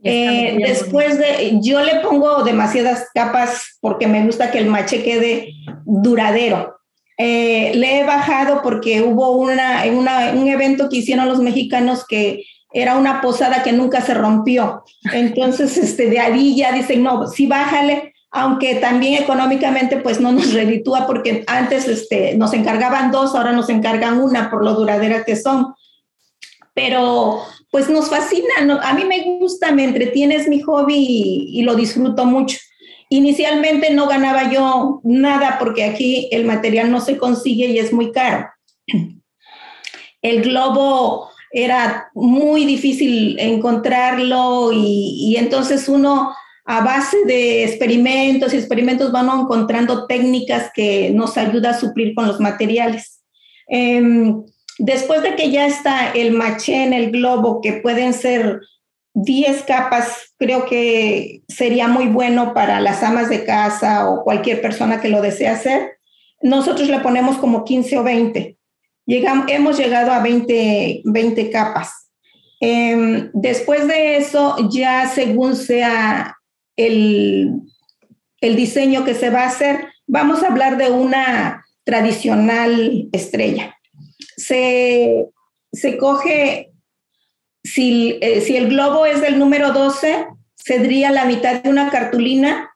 Eh, 0.03 0.59
después 0.67 1.17
de, 1.17 1.61
yo 1.63 1.81
le 1.81 2.01
pongo 2.01 2.43
demasiadas 2.43 3.07
capas 3.15 3.79
porque 3.81 4.09
me 4.09 4.27
gusta 4.27 4.51
que 4.51 4.59
el 4.59 4.67
mache 4.67 5.05
quede 5.05 5.55
duradero. 5.85 6.77
Eh, 7.19 7.71
le 7.77 8.01
he 8.01 8.05
bajado 8.05 8.63
porque 8.63 9.01
hubo 9.03 9.31
una, 9.31 9.85
un 9.87 10.49
evento 10.49 10.89
que 10.89 10.97
hicieron 10.97 11.29
los 11.29 11.39
mexicanos 11.39 12.05
que 12.05 12.45
era 12.75 12.97
una 12.99 13.21
posada 13.21 13.63
que 13.63 13.73
nunca 13.73 14.03
se 14.03 14.13
rompió. 14.13 14.85
Entonces, 15.13 15.79
este, 15.79 16.11
de 16.11 16.19
ahí 16.19 16.57
ya 16.57 16.73
dicen, 16.73 17.03
no, 17.03 17.27
sí 17.29 17.47
bájale, 17.47 18.13
aunque 18.31 18.75
también 18.75 19.23
económicamente 19.23 19.97
pues 19.99 20.21
no 20.21 20.33
nos 20.33 20.53
reditúa 20.53 21.07
porque 21.07 21.45
antes 21.47 21.87
este, 21.87 22.37
nos 22.37 22.53
encargaban 22.53 23.13
dos, 23.13 23.35
ahora 23.35 23.53
nos 23.53 23.69
encargan 23.69 24.21
una 24.21 24.51
por 24.51 24.65
lo 24.65 24.75
duradera 24.75 25.25
que 25.25 25.37
son. 25.37 25.73
Pero 26.75 27.41
pues 27.71 27.89
nos 27.89 28.11
fascina, 28.11 28.81
a 28.83 28.95
mí 28.95 29.05
me 29.05 29.39
gusta, 29.39 29.71
me 29.71 29.85
entretiene, 29.85 30.35
es 30.35 30.49
mi 30.49 30.61
hobby 30.61 31.47
y 31.49 31.63
lo 31.63 31.77
disfruto 31.77 32.25
mucho. 32.25 32.59
Inicialmente 33.09 33.93
no 33.93 34.09
ganaba 34.09 34.51
yo 34.51 35.01
nada 35.05 35.57
porque 35.61 35.85
aquí 35.85 36.29
el 36.33 36.45
material 36.45 36.91
no 36.91 37.01
se 37.01 37.17
consigue 37.17 37.67
y 37.67 37.79
es 37.79 37.93
muy 37.93 38.11
caro. 38.11 38.49
El 40.23 40.43
globo 40.43 41.31
era 41.55 42.11
muy 42.15 42.65
difícil 42.65 43.39
encontrarlo 43.39 44.71
y, 44.73 45.37
entonces 45.39 45.89
uno 45.89 46.35
a 46.67 46.83
base 46.83 47.17
de 47.27 47.65
experimentos 47.65 48.53
y 48.53 48.57
experimentos 48.57 49.13
van 49.13 49.29
encontrando 49.29 50.07
técnicas 50.07 50.71
que 50.75 51.11
nos 51.11 51.37
ayuda 51.37 51.71
a 51.71 51.79
suplir 51.79 52.15
con 52.15 52.27
los 52.27 52.41
materiales. 52.41 53.23
Em, 53.69 54.43
después 54.79 55.23
de 55.23 55.37
que 55.37 55.51
ya 55.51 55.67
está 55.67 56.11
el 56.13 56.33
maché 56.33 56.83
en 56.83 56.93
el 56.93 57.11
globo, 57.11 57.61
que 57.61 57.75
pueden 57.75 58.15
ser 58.15 58.61
10 59.15 59.63
capas 59.63 60.35
creo 60.39 60.67
que 60.67 61.43
sería 61.49 61.87
muy 61.89 62.07
bueno 62.07 62.53
para 62.53 62.81
las 62.81 63.03
amas 63.03 63.29
de 63.29 63.45
casa 63.45 64.11
o 64.11 64.25
cualquier 64.25 64.61
persona 64.61 65.01
que 65.01 65.09
lo 65.09 65.23
desee 65.23 65.49
hacer. 65.49 65.99
Nosotros 66.43 66.89
le 66.89 67.01
ponemos 67.01 67.37
como 67.39 67.65
15 67.65 67.99
o 67.99 68.03
20. 68.03 68.59
Llegamos, 69.07 69.47
hemos 69.49 69.79
llegado 69.79 70.13
a 70.13 70.21
20, 70.21 71.03
20 71.05 71.51
capas. 71.51 72.11
Em, 72.61 73.31
después 73.35 73.87
de 73.87 74.17
eso, 74.17 74.57
ya 74.71 75.09
según 75.09 75.57
sea 75.57 76.37
el, 76.77 77.51
el 78.41 78.57
diseño 78.57 79.05
que 79.05 79.15
se 79.15 79.31
va 79.31 79.43
a 79.43 79.49
hacer, 79.49 79.89
vamos 80.07 80.43
a 80.43 80.49
hablar 80.49 80.77
de 80.79 80.91
una 80.91 81.65
tradicional 81.85 83.09
estrella. 83.13 83.77
Se, 84.37 85.27
se 85.73 85.97
coge 85.99 86.73
si, 87.63 88.19
eh, 88.21 88.41
si 88.41 88.57
el 88.57 88.69
globo 88.69 89.07
es 89.07 89.21
del 89.21 89.39
número 89.39 89.73
12, 89.73 90.27
sería 90.55 91.11
la 91.11 91.25
mitad 91.25 91.63
de 91.63 91.69
una 91.69 91.91
cartulina 91.91 92.71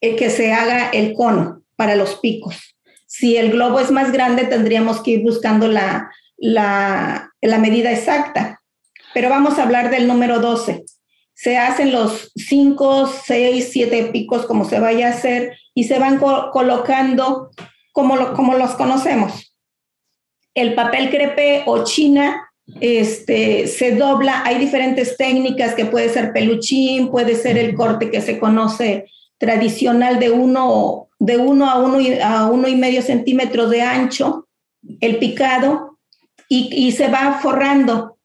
el 0.00 0.16
que 0.16 0.30
se 0.30 0.52
haga 0.52 0.90
el 0.90 1.14
cono 1.14 1.62
para 1.76 1.96
los 1.96 2.16
picos. 2.16 2.77
Si 3.08 3.36
el 3.36 3.50
globo 3.50 3.80
es 3.80 3.90
más 3.90 4.12
grande, 4.12 4.44
tendríamos 4.44 5.02
que 5.02 5.12
ir 5.12 5.22
buscando 5.22 5.66
la, 5.66 6.12
la, 6.36 7.32
medida 7.40 7.90
exacta. 7.90 8.60
Pero 9.14 9.30
vamos 9.30 9.58
a 9.58 9.62
hablar 9.62 9.90
del 9.90 10.06
número 10.06 10.40
12. 10.40 10.84
Se 11.32 11.56
hacen 11.56 11.90
los 11.90 12.30
5, 12.36 13.10
6, 13.24 13.70
7 13.72 14.10
picos 14.12 14.44
como 14.44 14.64
se 14.68 14.78
vaya 14.78 15.08
a 15.08 15.12
hacer 15.12 15.56
y 15.74 15.84
se 15.84 15.98
van 15.98 16.18
colocando 16.18 17.50
como, 17.92 18.34
como 18.34 18.54
los 18.54 18.72
conocemos. 18.72 19.56
El 20.54 20.74
papel 20.74 21.08
crepe 21.08 21.62
o 21.66 21.84
china 21.84 22.48
este, 22.80 23.66
se 23.66 23.92
dobla, 23.96 24.42
hay 24.44 24.58
diferentes 24.58 25.16
técnicas 25.16 25.74
que 25.74 25.86
puede 25.86 26.10
ser 26.10 26.32
peluchín, 26.32 27.10
puede 27.10 27.34
ser 27.34 27.56
el 27.56 27.74
corte 27.74 28.10
que 28.10 28.20
se 28.20 28.38
conoce 28.38 29.06
tradicional 29.38 30.18
de 30.18 30.30
uno, 30.30 31.07
de 31.18 31.36
uno 31.36 31.68
a 31.68 31.78
uno 31.78 32.00
y, 32.00 32.18
a 32.20 32.46
uno 32.46 32.68
y 32.68 32.76
medio 32.76 33.02
centímetros 33.02 33.70
de 33.70 33.82
ancho, 33.82 34.46
el 35.00 35.18
picado, 35.18 35.98
y, 36.48 36.92
se 36.92 37.08
va 37.08 37.40
forrando. 37.42 38.16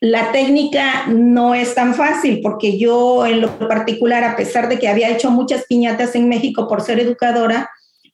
La 0.00 0.32
técnica 0.32 1.06
no 1.08 1.54
es 1.54 1.74
tan 1.74 1.94
fácil 1.94 2.40
porque 2.42 2.78
yo 2.78 3.26
en 3.26 3.42
lo 3.42 3.58
particular, 3.58 4.24
a 4.24 4.36
pesar 4.36 4.68
de 4.68 4.78
que 4.78 4.88
había 4.88 5.10
hecho 5.10 5.30
muchas 5.30 5.64
piñatas 5.66 6.14
en 6.14 6.28
México 6.28 6.68
por 6.68 6.80
ser 6.80 7.00
educadora, 7.00 7.68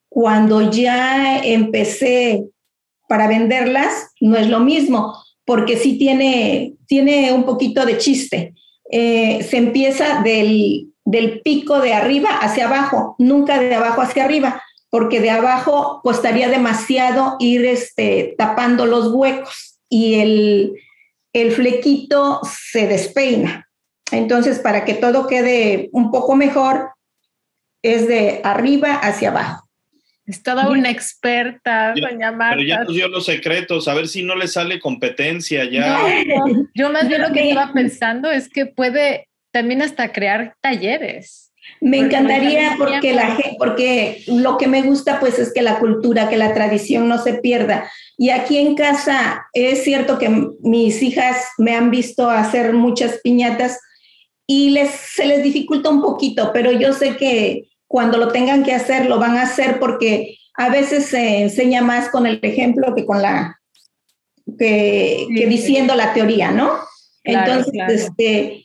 cuando 0.08 0.70
ya 0.70 1.38
empecé 1.38 2.44
para 3.08 3.28
venderlas, 3.28 4.10
no 4.20 4.36
es 4.36 4.48
lo 4.48 4.60
mismo 4.60 5.14
porque 5.44 5.76
sí 5.76 5.98
tiene, 5.98 6.74
tiene 6.86 7.32
un 7.32 7.44
poquito 7.44 7.84
de 7.84 7.98
chiste. 7.98 8.54
Eh, 8.90 9.42
se 9.48 9.56
empieza 9.56 10.22
del, 11.04 11.40
pico 11.42 11.80
de 11.80 11.94
arriba 11.94 12.30
hacia 12.38 12.66
abajo, 12.66 13.16
nunca 13.18 13.58
de 13.58 13.74
abajo 13.74 14.02
hacia 14.02 14.24
arriba, 14.24 14.62
porque 14.90 15.20
de 15.20 15.30
abajo 15.30 16.00
costaría 16.02 16.48
demasiado 16.48 17.36
ir 17.38 17.64
este, 17.64 18.34
tapando 18.36 18.86
los 18.86 19.08
huecos 19.12 19.80
y 19.88 20.20
el, 20.20 20.72
el 21.32 21.52
flequito 21.52 22.40
se 22.44 22.86
despeina. 22.86 23.68
Entonces, 24.10 24.58
para 24.58 24.84
que 24.84 24.94
todo 24.94 25.26
quede 25.26 25.88
un 25.92 26.10
poco 26.10 26.36
mejor, 26.36 26.90
es 27.82 28.06
de 28.06 28.40
arriba 28.44 28.94
hacia 28.94 29.30
abajo. 29.30 29.68
Es 30.24 30.42
toda 30.42 30.68
una 30.68 30.90
experta, 30.90 31.94
doña 32.00 32.30
Marta. 32.30 32.56
Pero 32.56 32.68
ya 32.68 32.84
nos 32.84 32.94
dio 32.94 33.08
los 33.08 33.26
secretos, 33.26 33.88
a 33.88 33.94
ver 33.94 34.06
si 34.06 34.22
no 34.22 34.36
le 34.36 34.46
sale 34.46 34.78
competencia 34.78 35.64
ya. 35.64 36.00
yo 36.74 36.92
más 36.92 37.08
bien 37.08 37.22
lo 37.22 37.32
que 37.32 37.48
estaba 37.48 37.72
pensando 37.72 38.30
es 38.30 38.48
que 38.48 38.66
puede 38.66 39.28
también 39.52 39.82
hasta 39.82 40.12
crear 40.12 40.56
talleres. 40.60 41.52
Me 41.80 41.98
encantaría 41.98 42.74
porque, 42.76 43.12
la, 43.12 43.36
porque 43.58 44.24
lo 44.26 44.56
que 44.56 44.66
me 44.66 44.82
gusta 44.82 45.20
pues 45.20 45.38
es 45.38 45.52
que 45.52 45.62
la 45.62 45.78
cultura, 45.78 46.28
que 46.28 46.36
la 46.36 46.54
tradición 46.54 47.08
no 47.08 47.22
se 47.22 47.34
pierda. 47.34 47.90
Y 48.18 48.30
aquí 48.30 48.58
en 48.58 48.74
casa 48.74 49.46
es 49.52 49.84
cierto 49.84 50.18
que 50.18 50.28
mis 50.60 51.02
hijas 51.02 51.36
me 51.58 51.74
han 51.74 51.90
visto 51.90 52.28
hacer 52.30 52.72
muchas 52.72 53.20
piñatas 53.22 53.80
y 54.46 54.70
les, 54.70 54.90
se 54.90 55.24
les 55.26 55.42
dificulta 55.42 55.88
un 55.90 56.02
poquito, 56.02 56.50
pero 56.52 56.72
yo 56.72 56.92
sé 56.92 57.16
que 57.16 57.68
cuando 57.86 58.18
lo 58.18 58.28
tengan 58.28 58.64
que 58.64 58.74
hacer, 58.74 59.06
lo 59.06 59.18
van 59.18 59.36
a 59.36 59.42
hacer 59.42 59.78
porque 59.78 60.38
a 60.54 60.68
veces 60.68 61.06
se 61.06 61.42
enseña 61.42 61.82
más 61.82 62.08
con 62.08 62.26
el 62.26 62.40
ejemplo 62.42 62.94
que 62.94 63.06
con 63.06 63.22
la, 63.22 63.60
que, 64.58 65.26
diciendo 65.48 65.94
la 65.94 66.12
teoría, 66.12 66.50
¿no? 66.50 66.72
Entonces, 67.24 67.72
Este, 67.88 68.64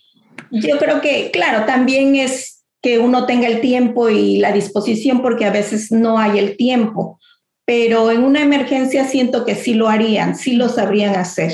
yo 0.51 0.77
creo 0.77 1.01
que, 1.01 1.31
claro, 1.31 1.65
también 1.65 2.15
es 2.15 2.63
que 2.81 2.99
uno 2.99 3.25
tenga 3.25 3.47
el 3.47 3.61
tiempo 3.61 4.09
y 4.09 4.37
la 4.37 4.51
disposición 4.51 5.21
porque 5.21 5.45
a 5.45 5.51
veces 5.51 5.91
no 5.91 6.19
hay 6.19 6.39
el 6.39 6.57
tiempo, 6.57 7.19
pero 7.65 8.11
en 8.11 8.23
una 8.23 8.41
emergencia 8.41 9.05
siento 9.05 9.45
que 9.45 9.55
sí 9.55 9.73
lo 9.73 9.89
harían, 9.89 10.35
sí 10.35 10.53
lo 10.53 10.69
sabrían 10.69 11.15
hacer. 11.15 11.53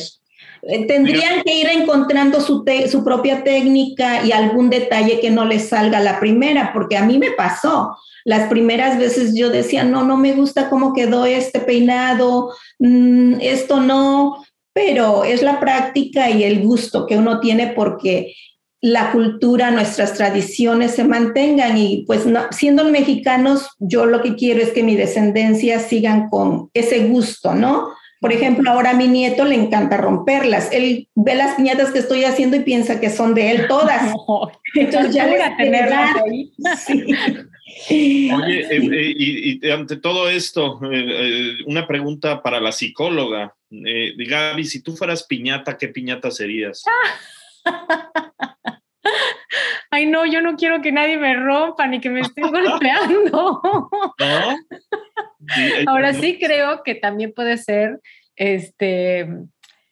Eh, 0.63 0.85
tendrían 0.85 1.41
que 1.43 1.55
ir 1.55 1.67
encontrando 1.67 2.39
su, 2.39 2.63
su 2.89 3.03
propia 3.03 3.43
técnica 3.43 4.25
y 4.25 4.31
algún 4.31 4.69
detalle 4.69 5.19
que 5.19 5.29
no 5.29 5.45
les 5.45 5.69
salga 5.69 5.99
la 5.99 6.19
primera, 6.19 6.71
porque 6.73 6.97
a 6.97 7.05
mí 7.05 7.17
me 7.17 7.31
pasó. 7.31 7.97
Las 8.25 8.47
primeras 8.47 8.97
veces 8.97 9.35
yo 9.35 9.49
decía, 9.49 9.83
no, 9.83 10.03
no 10.03 10.15
me 10.15 10.33
gusta 10.33 10.69
cómo 10.69 10.93
quedó 10.93 11.25
este 11.25 11.59
peinado, 11.59 12.53
mm, 12.79 13.41
esto 13.41 13.81
no, 13.81 14.45
pero 14.71 15.25
es 15.25 15.41
la 15.41 15.59
práctica 15.59 16.29
y 16.29 16.43
el 16.43 16.61
gusto 16.61 17.05
que 17.05 17.17
uno 17.17 17.41
tiene 17.41 17.67
porque 17.67 18.33
la 18.83 19.13
cultura, 19.13 19.71
nuestras 19.71 20.13
tradiciones 20.13 20.91
se 20.91 21.05
mantengan 21.05 21.77
y 21.77 22.03
pues 22.05 22.25
siendo 22.51 22.83
mexicanos, 22.83 23.69
yo 23.79 24.05
lo 24.05 24.21
que 24.21 24.35
quiero 24.35 24.61
es 24.61 24.71
que 24.71 24.83
mi 24.83 24.97
descendencia 24.97 25.79
sigan 25.79 26.27
con 26.27 26.69
ese 26.73 27.07
gusto, 27.07 27.55
¿no? 27.55 27.93
Por 28.19 28.33
ejemplo, 28.33 28.69
ahora 28.69 28.89
a 28.89 28.93
mi 28.93 29.07
nieto 29.07 29.45
le 29.45 29.55
encanta 29.55 29.95
romperlas. 29.95 30.69
Él 30.73 31.07
ve 31.15 31.33
las 31.33 31.55
piñatas 31.55 31.91
que 31.91 31.99
estoy 31.99 32.25
haciendo 32.25 32.57
y 32.57 32.59
piensa 32.59 32.99
que 32.99 33.09
son 33.09 33.33
de 33.33 33.51
él 33.51 33.67
todas. 33.69 34.13
Entonces 34.75 35.15
ya 35.15 35.31
a 35.31 35.55
tenerlas 35.55 36.17
ahí. 36.17 36.51
Oye, 37.89 38.59
eh, 38.59 38.67
eh, 38.69 39.13
y, 39.15 39.69
ante 39.69 39.95
todo 39.95 40.29
esto, 40.29 40.81
eh, 40.91 41.53
una 41.67 41.87
pregunta 41.87 42.43
para 42.43 42.59
la 42.59 42.73
psicóloga. 42.73 43.55
Eh, 43.71 44.13
Gaby, 44.17 44.65
si 44.65 44.81
tú 44.83 44.93
fueras 44.97 45.23
piñata, 45.23 45.77
¿qué 45.77 45.87
piñata 45.87 46.31
serías? 46.31 46.83
Ay, 49.91 50.05
no, 50.07 50.25
yo 50.25 50.41
no 50.41 50.55
quiero 50.55 50.81
que 50.81 50.91
nadie 50.91 51.17
me 51.17 51.35
rompa 51.35 51.87
ni 51.87 51.99
que 51.99 52.09
me 52.09 52.21
estén 52.21 52.43
golpeando. 52.51 53.61
¿No? 54.19 54.59
Ahora 55.87 56.13
sí 56.13 56.39
creo 56.39 56.83
que 56.83 56.95
también 56.95 57.33
puede 57.33 57.57
ser, 57.57 57.99
este, 58.35 59.27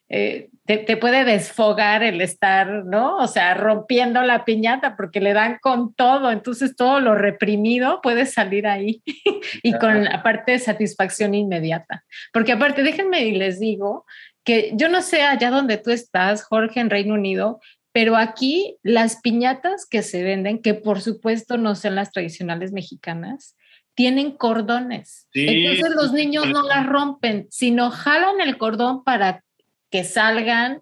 eh, 0.08 0.50
te, 0.64 0.96
puede 0.96 1.24
desfogar 1.24 2.02
el 2.02 2.20
estar, 2.20 2.84
¿no? 2.84 3.16
O 3.16 3.26
sea, 3.26 3.54
rompiendo 3.54 4.22
la 4.22 4.44
piñata 4.44 4.96
porque 4.96 5.20
le 5.20 5.32
dan 5.32 5.58
con 5.60 5.94
todo, 5.94 6.30
entonces 6.30 6.76
todo 6.76 7.00
lo 7.00 7.14
reprimido 7.14 8.00
puede 8.00 8.26
salir 8.26 8.66
ahí 8.66 9.02
y 9.62 9.72
con 9.74 10.06
aparte 10.08 10.58
satisfacción 10.58 11.34
inmediata. 11.34 12.04
Porque 12.32 12.52
aparte, 12.52 12.82
déjenme 12.82 13.24
y 13.24 13.32
les 13.32 13.58
digo 13.58 14.04
que 14.44 14.72
yo 14.74 14.88
no 14.88 15.02
sé 15.02 15.22
allá 15.22 15.50
donde 15.50 15.78
tú 15.78 15.90
estás, 15.90 16.44
Jorge, 16.44 16.80
en 16.80 16.90
Reino 16.90 17.14
Unido, 17.14 17.60
pero 17.92 18.16
aquí 18.16 18.78
las 18.82 19.20
piñatas 19.20 19.86
que 19.86 20.02
se 20.02 20.22
venden, 20.22 20.62
que 20.62 20.74
por 20.74 21.00
supuesto 21.00 21.58
no 21.58 21.74
son 21.74 21.94
las 21.94 22.10
tradicionales 22.10 22.72
mexicanas, 22.72 23.56
tienen 23.94 24.32
cordones. 24.32 25.28
Entonces 25.34 25.94
los 25.94 26.12
niños 26.12 26.48
no 26.48 26.62
las 26.62 26.86
rompen, 26.86 27.46
sino 27.50 27.90
jalan 27.90 28.40
el 28.40 28.56
cordón 28.56 29.04
para 29.04 29.44
que 29.90 30.04
salgan 30.04 30.80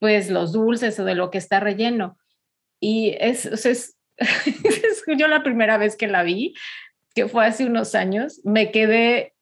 pues 0.00 0.30
los 0.30 0.52
dulces 0.52 0.98
o 0.98 1.04
de 1.04 1.14
lo 1.14 1.30
que 1.30 1.38
está 1.38 1.60
relleno. 1.60 2.18
Y 2.80 3.16
es, 3.20 3.46
es, 3.66 3.96
yo 5.16 5.28
la 5.28 5.44
primera 5.44 5.78
vez 5.78 5.96
que 5.96 6.08
la 6.08 6.24
vi, 6.24 6.54
que 7.14 7.28
fue 7.28 7.46
hace 7.46 7.64
unos 7.66 7.94
años, 7.94 8.40
me 8.44 8.72
quedé 8.72 9.34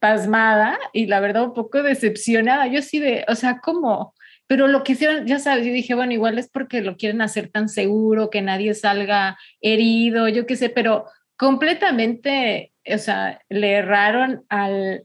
pasmada 0.00 0.78
y 0.92 1.06
la 1.06 1.20
verdad 1.20 1.44
un 1.44 1.54
poco 1.54 1.82
decepcionada. 1.82 2.66
Yo 2.66 2.82
sí 2.82 2.98
de, 2.98 3.24
o 3.28 3.36
sea, 3.36 3.60
¿cómo? 3.60 4.14
Pero 4.54 4.68
lo 4.68 4.84
que 4.84 4.92
hicieron, 4.92 5.26
ya 5.26 5.40
sabes, 5.40 5.66
yo 5.66 5.72
dije, 5.72 5.96
bueno, 5.96 6.12
igual 6.12 6.38
es 6.38 6.48
porque 6.48 6.80
lo 6.80 6.96
quieren 6.96 7.20
hacer 7.22 7.48
tan 7.48 7.68
seguro, 7.68 8.30
que 8.30 8.40
nadie 8.40 8.72
salga 8.74 9.36
herido, 9.60 10.28
yo 10.28 10.46
qué 10.46 10.54
sé, 10.54 10.68
pero 10.68 11.06
completamente, 11.36 12.72
o 12.86 12.98
sea, 12.98 13.40
le 13.48 13.72
erraron 13.72 14.44
al, 14.48 15.02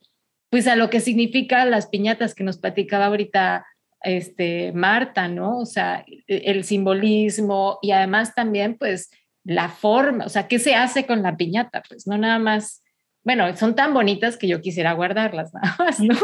pues 0.52 0.68
a 0.68 0.76
lo 0.76 0.92
que 0.92 1.00
significa 1.00 1.66
las 1.66 1.88
piñatas 1.88 2.36
que 2.36 2.44
nos 2.44 2.60
platicaba 2.60 3.08
ahorita 3.08 3.66
este, 4.04 4.72
Marta, 4.72 5.28
¿no? 5.28 5.58
O 5.58 5.66
sea, 5.66 6.06
e, 6.28 6.44
el 6.46 6.64
simbolismo 6.64 7.80
y 7.82 7.90
además 7.90 8.36
también, 8.36 8.78
pues, 8.78 9.10
la 9.44 9.70
forma, 9.70 10.26
o 10.26 10.30
sea, 10.30 10.48
¿qué 10.48 10.60
se 10.60 10.76
hace 10.76 11.08
con 11.08 11.24
la 11.24 11.38
piñata? 11.38 11.82
Pues 11.90 12.06
no 12.06 12.20
nada 12.20 12.38
más, 12.38 12.84
bueno, 13.24 13.58
son 13.58 13.74
tan 13.74 13.96
bonitas 13.96 14.38
que 14.38 14.48
yo 14.48 14.62
quisiera 14.62 14.94
guardarlas 14.94 15.52
nada 15.56 15.76
más, 15.80 16.00
¿no? 16.00 16.16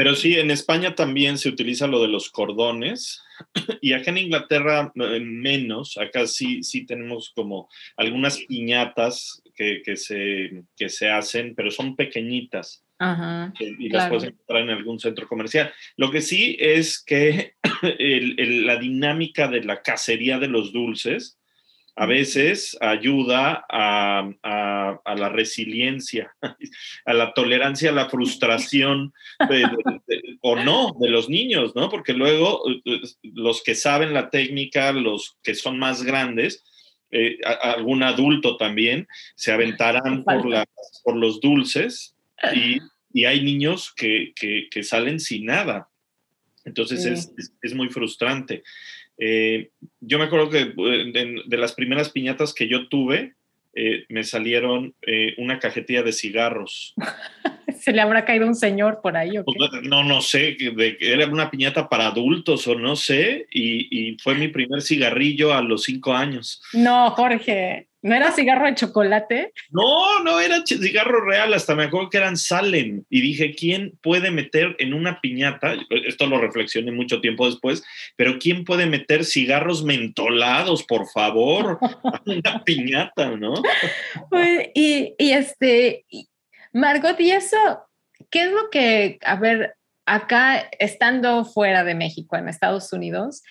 Pero 0.00 0.14
sí, 0.14 0.38
en 0.38 0.50
España 0.50 0.94
también 0.94 1.36
se 1.36 1.50
utiliza 1.50 1.86
lo 1.86 2.00
de 2.00 2.08
los 2.08 2.30
cordones 2.30 3.22
y 3.82 3.92
acá 3.92 4.10
en 4.10 4.16
Inglaterra 4.16 4.90
menos, 4.94 5.98
acá 5.98 6.26
sí, 6.26 6.62
sí 6.62 6.86
tenemos 6.86 7.32
como 7.36 7.68
algunas 7.98 8.38
piñatas 8.38 9.42
que, 9.54 9.82
que 9.84 9.96
se, 9.96 10.64
que 10.74 10.88
se 10.88 11.10
hacen, 11.10 11.54
pero 11.54 11.70
son 11.70 11.96
pequeñitas. 11.96 12.82
y 13.58 13.90
las 13.90 14.08
puedes 14.08 14.24
encontrar 14.24 14.62
en 14.62 14.70
algún 14.70 14.98
centro 14.98 15.28
comercial. 15.28 15.70
Lo 15.98 16.10
que 16.10 16.22
sí 16.22 16.56
es 16.58 17.04
que 17.04 17.56
la 18.64 18.76
dinámica 18.76 19.48
de 19.48 19.64
la 19.64 19.82
cacería 19.82 20.38
de 20.38 20.48
los 20.48 20.72
dulces 20.72 21.39
a 22.00 22.06
veces 22.06 22.78
ayuda 22.80 23.62
a, 23.68 24.30
la 25.04 25.28
resiliencia, 25.28 26.34
a 27.04 27.12
la 27.12 27.34
tolerancia, 27.34 27.90
a 27.90 27.92
la 27.92 28.08
frustración 28.08 29.12
o 30.40 30.56
no 30.56 30.92
de 30.98 31.10
los 31.10 31.28
niños, 31.28 31.76
¿no? 31.76 31.90
Porque 31.90 32.14
luego 32.14 32.62
los 33.22 33.62
que 33.62 33.74
saben 33.74 34.14
la 34.14 34.30
técnica, 34.30 34.92
los 34.92 35.36
que 35.42 35.54
son 35.54 35.78
más 35.78 36.02
grandes, 36.02 36.64
algún 37.60 38.02
adulto 38.02 38.56
también, 38.56 39.06
se 39.34 39.52
aventarán 39.52 40.24
por, 40.24 40.42
por 41.04 41.16
los 41.16 41.38
dulces 41.42 42.16
y, 42.54 42.78
y 43.12 43.26
hay 43.26 43.42
niños 43.42 43.92
que, 43.94 44.32
que, 44.34 44.82
salen 44.82 45.20
sin 45.20 45.44
nada. 45.44 45.90
Entonces 46.64 47.04
es, 47.04 47.30
es, 47.60 47.74
muy 47.74 47.90
frustrante. 47.90 48.62
Yo 50.00 50.18
me 50.18 50.24
acuerdo 50.24 50.48
que 50.48 50.64
de, 50.64 51.42
de, 51.46 51.56
las 51.58 51.74
primeras 51.74 52.10
piñatas 52.10 52.54
que 52.54 52.68
yo 52.68 52.88
tuve, 52.88 53.34
eh, 53.72 54.04
me 54.08 54.24
salieron 54.24 54.94
eh, 55.02 55.34
una 55.38 55.60
cajetilla 55.60 56.02
de 56.02 56.12
cigarros. 56.12 56.94
¿Se 57.78 57.92
le 57.92 58.00
habrá 58.00 58.24
caído 58.24 58.46
un 58.46 58.56
señor 58.56 59.00
por 59.00 59.16
ahí? 59.16 59.38
¿o 59.38 59.44
pues, 59.44 59.56
No, 59.84 60.02
no 60.02 60.20
sé, 60.22 60.56
era 60.98 61.26
una 61.26 61.50
piñata 61.50 61.88
para 61.88 62.08
adultos 62.08 62.66
o 62.66 62.74
no 62.74 62.96
sé, 62.96 63.46
y, 63.50 64.16
fue 64.22 64.34
mi 64.34 64.48
primer 64.48 64.82
cigarrillo 64.82 65.54
a 65.54 65.62
los 65.62 65.84
cinco 65.84 66.12
años. 66.14 66.60
No, 66.72 67.10
Jorge, 67.12 67.86
¿no 68.02 68.14
era 68.14 68.32
cigarro 68.32 68.66
de 68.66 68.74
chocolate? 68.74 69.52
No, 69.70 70.22
no 70.22 70.40
era 70.40 70.62
cigarro 70.64 71.24
real, 71.24 71.54
hasta 71.54 71.74
me 71.74 71.84
acuerdo 71.84 72.10
que 72.10 72.18
eran 72.18 72.36
Salem, 72.36 73.04
y 73.08 73.20
dije, 73.20 73.54
¿quién 73.54 73.98
puede 74.02 74.30
meter 74.30 74.76
en 74.78 74.94
una 74.94 75.20
piñata? 75.20 75.74
Esto 76.06 76.26
lo 76.26 76.40
reflexioné 76.40 76.92
mucho 76.92 77.20
tiempo 77.20 77.46
después, 77.46 77.82
pero 78.16 78.38
¿quién 78.38 78.64
puede 78.64 78.86
meter 78.86 79.24
cigarros 79.24 79.84
mentolados, 79.84 80.84
por 80.84 81.08
favor, 81.08 81.78
a 81.82 82.20
una 82.26 82.62
piñata, 82.64 83.36
no? 83.36 83.54
Pues, 84.28 84.68
y, 84.74 85.14
y 85.18 85.32
este... 85.32 86.04
Margot, 86.72 87.18
¿y 87.18 87.32
eso 87.32 87.56
qué 88.30 88.44
es 88.44 88.52
lo 88.52 88.70
que, 88.70 89.18
a 89.24 89.36
ver, 89.36 89.76
acá 90.06 90.68
estando 90.78 91.44
fuera 91.44 91.84
de 91.84 91.94
México, 91.94 92.36
en 92.36 92.48
Estados 92.48 92.92
Unidos, 92.92 93.42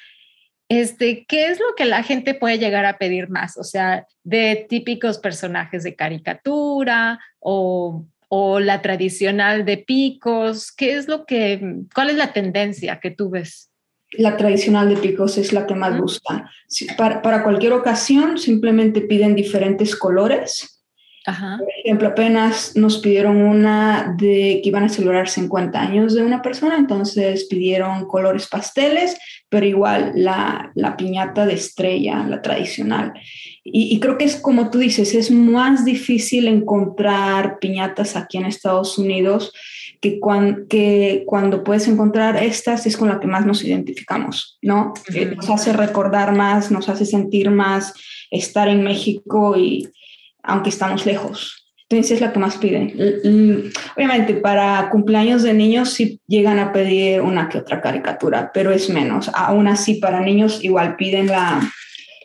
este, 0.70 1.26
¿qué 1.26 1.48
es 1.48 1.60
lo 1.60 1.76
que 1.76 1.86
la 1.86 2.04
gente 2.04 2.36
puede 2.36 2.60
llegar 2.60 2.86
a 2.86 2.98
pedir 2.98 3.30
más? 3.30 3.58
O 3.58 3.64
sea, 3.64 4.06
de 4.24 4.68
típicos 4.70 5.18
personajes 5.18 5.84
de 5.84 5.96
caricatura 5.96 7.20
o, 7.40 8.06
o 8.28 8.60
la 8.60 8.82
tradicional 8.82 9.66
de 9.66 9.78
picos, 9.78 10.72
¿qué 10.72 10.96
es 10.96 11.08
lo 11.08 11.26
que, 11.26 11.82
cuál 11.94 12.12
es 12.12 12.18
la 12.18 12.34
tendencia 12.34 13.00
que 13.00 13.10
tú 13.10 13.32
ves? 13.32 13.72
La 14.12 14.38
tradicional 14.38 14.90
de 14.90 14.98
picos 14.98 15.38
es 15.38 15.54
la 15.54 15.68
que 15.68 15.76
más 15.76 16.00
gusta. 16.00 16.50
Para, 16.98 17.22
para 17.22 17.44
cualquier 17.44 17.74
ocasión 17.74 18.38
simplemente 18.38 19.02
piden 19.02 19.36
diferentes 19.36 19.96
colores 19.96 20.79
por 21.26 21.70
ejemplo, 21.84 22.08
apenas 22.08 22.76
nos 22.76 23.00
pidieron 23.00 23.38
una 23.38 24.16
de 24.18 24.62
que 24.64 24.70
iban 24.70 24.84
a 24.84 24.90
celebrar 24.90 25.30
50 25.30 25.80
años 25.80 26.16
de 26.16 26.24
una 26.24 26.42
persona, 26.42 26.78
entonces 26.78 27.46
pidieron 27.46 28.08
colores 28.08 28.48
pasteles, 28.48 29.18
pero 29.50 29.66
igual 29.66 30.14
la, 30.16 30.72
la 30.76 30.96
piñata 30.98 31.46
de 31.46 31.54
estrella, 31.54 32.26
la 32.28 32.42
tradicional. 32.42 33.14
Y, 33.64 33.94
y, 33.94 34.00
creo 34.00 34.18
que 34.18 34.26
es 34.26 34.38
como 34.38 34.70
tú 34.72 34.80
dices, 34.80 35.14
es 35.14 35.30
más 35.30 35.86
difícil 35.86 36.48
encontrar 36.48 37.60
piñatas 37.60 38.16
aquí 38.16 38.38
en 38.38 38.46
Estados 38.46 38.98
Unidos 38.98 39.52
que, 40.02 40.20
que 40.70 41.24
cuando 41.26 41.64
puedes 41.64 41.88
encontrar 41.88 42.42
estas 42.42 42.86
es 42.86 42.96
con 42.96 43.10
la 43.10 43.20
que 43.20 43.28
más 43.28 43.46
nos 43.46 43.64
identificamos, 43.64 44.58
¿no? 44.62 44.94
Eh, 45.14 45.26
nos 45.36 45.50
hace 45.50 45.74
recordar 45.74 46.34
más, 46.34 46.72
nos 46.72 46.90
hace 46.90 47.06
sentir 47.06 47.52
más 47.52 47.94
estar 48.32 48.68
en 48.68 48.84
México 48.84 49.58
y 49.58 49.90
aunque 50.50 50.70
estamos 50.70 51.06
lejos. 51.06 51.60
Entonces 51.90 52.12
es 52.18 52.22
la 52.22 52.32
que 52.32 52.40
más 52.40 52.58
piden. 52.58 52.94
Obviamente 53.96 54.36
para 54.36 54.90
cumpleaños 54.92 55.42
de 55.42 55.54
niños 55.54 55.92
sí 55.92 56.22
llegan 56.28 56.60
a 56.60 56.72
pedir 56.72 57.22
una 57.22 57.50
que 57.50 57.58
otra 57.58 57.82
caricatura, 57.82 58.52
pero 58.54 58.72
es 58.72 58.90
menos. 58.90 59.32
Aún 59.34 59.68
así 59.68 59.96
para 59.96 60.20
niños 60.20 60.64
igual 60.64 60.96
piden 60.98 61.28
la, 61.28 61.60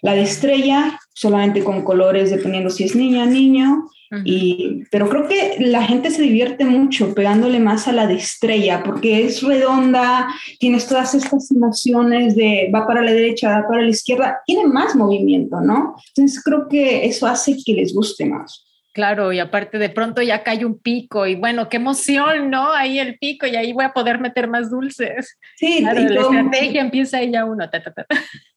la 0.02 0.14
de 0.14 0.22
estrella, 0.22 0.98
solamente 1.14 1.64
con 1.64 1.82
colores 1.82 2.30
dependiendo 2.30 2.68
si 2.68 2.84
es 2.84 2.94
niña, 2.94 3.24
niño. 3.24 3.88
Y, 4.24 4.84
pero 4.90 5.08
creo 5.08 5.26
que 5.26 5.56
la 5.58 5.82
gente 5.82 6.10
se 6.10 6.22
divierte 6.22 6.64
mucho 6.64 7.14
pegándole 7.14 7.58
más 7.58 7.88
a 7.88 7.92
la 7.92 8.06
de 8.06 8.14
estrella 8.14 8.82
porque 8.84 9.24
es 9.24 9.42
redonda, 9.42 10.28
tienes 10.58 10.86
todas 10.86 11.14
estas 11.14 11.50
emociones 11.50 12.36
de 12.36 12.70
va 12.74 12.86
para 12.86 13.02
la 13.02 13.12
derecha, 13.12 13.60
va 13.60 13.68
para 13.68 13.82
la 13.82 13.88
izquierda, 13.88 14.40
tiene 14.46 14.66
más 14.66 14.94
movimiento, 14.94 15.60
¿no? 15.60 15.96
Entonces 16.08 16.42
creo 16.42 16.68
que 16.68 17.04
eso 17.06 17.26
hace 17.26 17.56
que 17.64 17.72
les 17.74 17.94
guste 17.94 18.26
más. 18.26 18.63
Claro, 18.94 19.32
y 19.32 19.40
aparte 19.40 19.78
de 19.78 19.88
pronto 19.88 20.22
ya 20.22 20.44
cae 20.44 20.64
un 20.64 20.78
pico 20.78 21.26
y 21.26 21.34
bueno, 21.34 21.68
qué 21.68 21.78
emoción, 21.78 22.48
¿no? 22.48 22.72
Ahí 22.72 23.00
el 23.00 23.18
pico 23.18 23.44
y 23.44 23.56
ahí 23.56 23.72
voy 23.72 23.84
a 23.84 23.92
poder 23.92 24.20
meter 24.20 24.46
más 24.46 24.70
dulces. 24.70 25.36
Sí, 25.56 25.80
claro, 25.80 25.98
la 25.98 26.20
estrategia 26.20 26.80
empieza 26.80 27.18
ahí 27.18 27.32
ya 27.32 27.44
uno. 27.44 27.68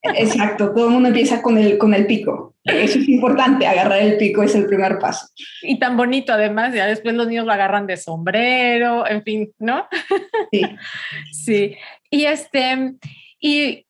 Exacto, 0.03 0.71
todo 0.75 0.89
el 0.89 0.93
mundo 0.93 1.07
empieza 1.09 1.41
con 1.41 1.57
el, 1.57 1.79
con 1.79 1.95
el 1.95 2.05
pico. 2.05 2.55
Eso 2.63 2.99
es 2.99 3.09
importante, 3.09 3.65
agarrar 3.65 3.99
el 3.99 4.17
pico 4.17 4.43
es 4.43 4.53
el 4.53 4.67
primer 4.67 4.99
paso. 4.99 5.25
Y 5.63 5.79
tan 5.79 5.97
bonito 5.97 6.31
además, 6.31 6.71
ya 6.71 6.85
después 6.85 7.15
los 7.15 7.27
niños 7.27 7.47
lo 7.47 7.53
agarran 7.53 7.87
de 7.87 7.97
sombrero, 7.97 9.07
en 9.09 9.23
fin, 9.23 9.51
¿no? 9.57 9.87
Sí. 10.51 10.61
sí. 11.31 11.77
Y 12.11 12.25
este, 12.25 12.93
y 13.39 13.87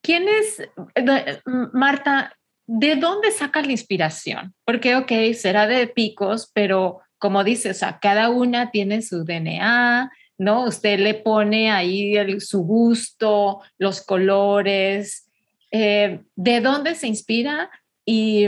¿quién 0.00 0.28
es, 0.28 0.60
eh, 0.94 1.40
Marta, 1.72 2.36
¿de 2.66 2.96
dónde 2.96 3.30
saca 3.30 3.62
la 3.62 3.72
inspiración? 3.72 4.54
Porque, 4.64 4.96
ok, 4.96 5.12
será 5.34 5.66
de 5.66 5.86
picos, 5.86 6.50
pero 6.52 7.00
como 7.18 7.44
dices, 7.44 7.82
cada 8.00 8.30
una 8.30 8.70
tiene 8.70 9.00
su 9.02 9.24
DNA, 9.24 10.10
¿no? 10.38 10.64
Usted 10.64 10.98
le 10.98 11.14
pone 11.14 11.70
ahí 11.70 12.16
su 12.40 12.64
gusto, 12.64 13.60
los 13.78 14.04
colores. 14.04 15.30
Eh, 15.70 16.20
¿De 16.34 16.60
dónde 16.60 16.94
se 16.96 17.06
inspira? 17.06 17.70
Y, 18.04 18.46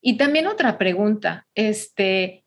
y 0.00 0.16
también 0.16 0.46
otra 0.46 0.78
pregunta, 0.78 1.46
este, 1.54 2.44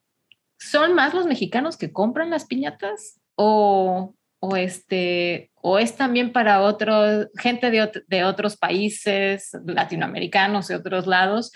¿son 0.57 0.93
más 0.93 1.13
los 1.13 1.25
mexicanos 1.25 1.75
que 1.75 1.91
compran 1.91 2.29
las 2.29 2.45
piñatas 2.45 3.19
o, 3.35 4.15
o, 4.45 4.57
este, 4.57 5.51
o 5.61 5.79
es 5.79 5.95
también 5.95 6.33
para 6.33 6.59
otro, 6.63 7.29
gente 7.37 7.71
de, 7.71 8.03
de, 8.09 8.25
otros 8.25 8.57
países 8.57 9.51
latinoamericanos 9.65 10.69
y 10.69 10.73
otros 10.73 11.07
lados, 11.07 11.53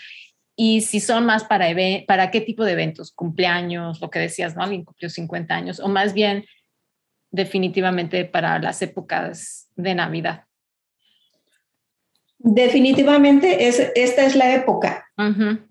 y 0.56 0.80
si 0.80 0.98
son 0.98 1.26
más 1.26 1.44
para, 1.44 1.66
para 2.06 2.30
qué 2.30 2.40
tipo 2.40 2.64
de 2.64 2.72
eventos, 2.72 3.12
cumpleaños, 3.12 4.00
lo 4.00 4.08
que 4.08 4.20
decías, 4.20 4.56
¿no? 4.56 4.62
Alguien 4.62 4.84
cumplió 4.84 5.10
50 5.10 5.54
años, 5.54 5.80
o 5.80 5.88
más 5.88 6.14
bien 6.14 6.46
definitivamente 7.30 8.24
para 8.24 8.58
las 8.58 8.80
épocas 8.80 9.68
de 9.76 9.94
Navidad. 9.94 10.44
Definitivamente 12.38 13.68
es, 13.68 13.92
esta 13.96 14.24
es 14.24 14.34
la 14.34 14.54
época, 14.54 15.06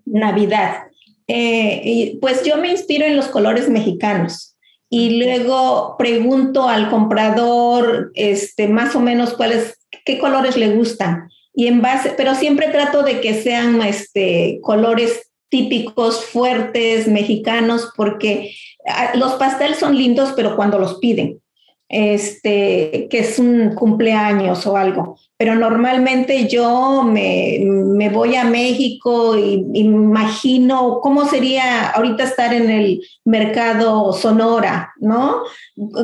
Navidad. 0.04 0.84
Eh, 1.26 1.82
y 1.84 2.18
pues 2.20 2.44
yo 2.44 2.58
me 2.58 2.70
inspiro 2.70 3.06
en 3.06 3.16
los 3.16 3.26
colores 3.26 3.68
mexicanos 3.68 4.54
y 4.90 5.22
luego 5.22 5.96
pregunto 5.98 6.68
al 6.68 6.90
comprador 6.90 8.10
este, 8.14 8.68
más 8.68 8.96
o 8.96 9.00
menos 9.00 9.34
cuáles, 9.34 9.78
qué 10.04 10.18
colores 10.18 10.56
le 10.56 10.70
gustan. 10.70 11.28
Y 11.54 11.66
en 11.66 11.82
base, 11.82 12.14
pero 12.16 12.34
siempre 12.34 12.68
trato 12.68 13.02
de 13.02 13.20
que 13.20 13.34
sean 13.34 13.82
este, 13.82 14.60
colores 14.62 15.30
típicos, 15.48 16.24
fuertes, 16.24 17.08
mexicanos, 17.08 17.90
porque 17.96 18.54
ah, 18.86 19.12
los 19.14 19.34
pasteles 19.34 19.78
son 19.78 19.96
lindos, 19.96 20.32
pero 20.36 20.56
cuando 20.56 20.78
los 20.78 20.98
piden 20.98 21.40
este, 21.88 23.08
que 23.10 23.20
es 23.20 23.38
un 23.38 23.74
cumpleaños 23.74 24.66
o 24.66 24.76
algo. 24.76 25.18
Pero 25.38 25.54
normalmente 25.54 26.46
yo 26.48 27.02
me, 27.02 27.60
me 27.64 28.10
voy 28.10 28.34
a 28.34 28.44
México 28.44 29.38
y, 29.38 29.64
imagino 29.72 31.00
cómo 31.00 31.26
sería 31.26 31.90
ahorita 31.90 32.24
estar 32.24 32.52
en 32.52 32.70
el 32.70 33.00
mercado 33.24 34.12
Sonora, 34.12 34.92
¿no? 34.98 35.42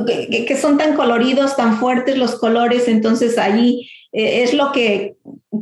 Que, 0.06 0.56
son 0.56 0.78
tan 0.78 0.94
coloridos, 0.94 1.56
tan 1.56 1.76
fuertes 1.76 2.16
los 2.16 2.36
colores, 2.36 2.88
entonces 2.88 3.36
ahí 3.36 3.88
eh, 4.12 4.44
es 4.44 4.54
lo 4.54 4.72
que 4.72 5.16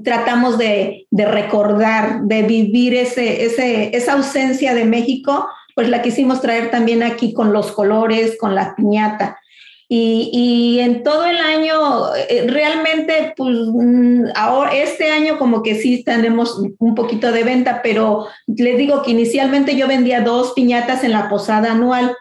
tratamos 0.05 0.59
de, 0.59 1.07
de 1.11 1.25
recordar, 1.25 2.23
de 2.23 2.43
vivir 2.43 2.95
ese, 2.95 3.47
ese, 3.47 3.97
esa 3.97 4.13
ausencia 4.13 4.75
de 4.75 4.85
México, 4.85 5.49
pues 5.75 5.89
la 5.89 6.03
quisimos 6.03 6.41
traer 6.43 6.71
también 6.71 7.03
aquí 7.03 7.33
con 7.33 7.53
los 7.53 7.73
colores, 7.73 8.37
con 8.39 8.55
la 8.55 8.77
piñata. 8.77 9.39
Y, 9.95 10.79
en 10.81 11.03
todo 11.03 11.27
el 11.27 11.37
año, 11.37 12.15
eh, 12.15 12.47
realmente, 12.49 13.35
pues 13.37 13.55
mm, 13.55 14.25
ahora, 14.35 14.75
este 14.75 15.11
año 15.11 15.39
como 15.39 15.63
que 15.63 15.75
sí 15.75 16.03
tenemos 16.03 16.59
un 16.79 16.95
poquito 16.95 17.31
de 17.31 17.45
venta, 17.45 17.83
pero 17.83 18.27
les 18.47 18.79
digo 18.79 19.03
que 19.03 19.11
inicialmente 19.11 19.77
yo 19.77 19.87
vendía 19.87 20.23
dos 20.23 20.55
piñatas 20.55 21.05
en 21.05 21.13
la 21.13 21.29
posada 21.29 21.73
anual 21.73 22.17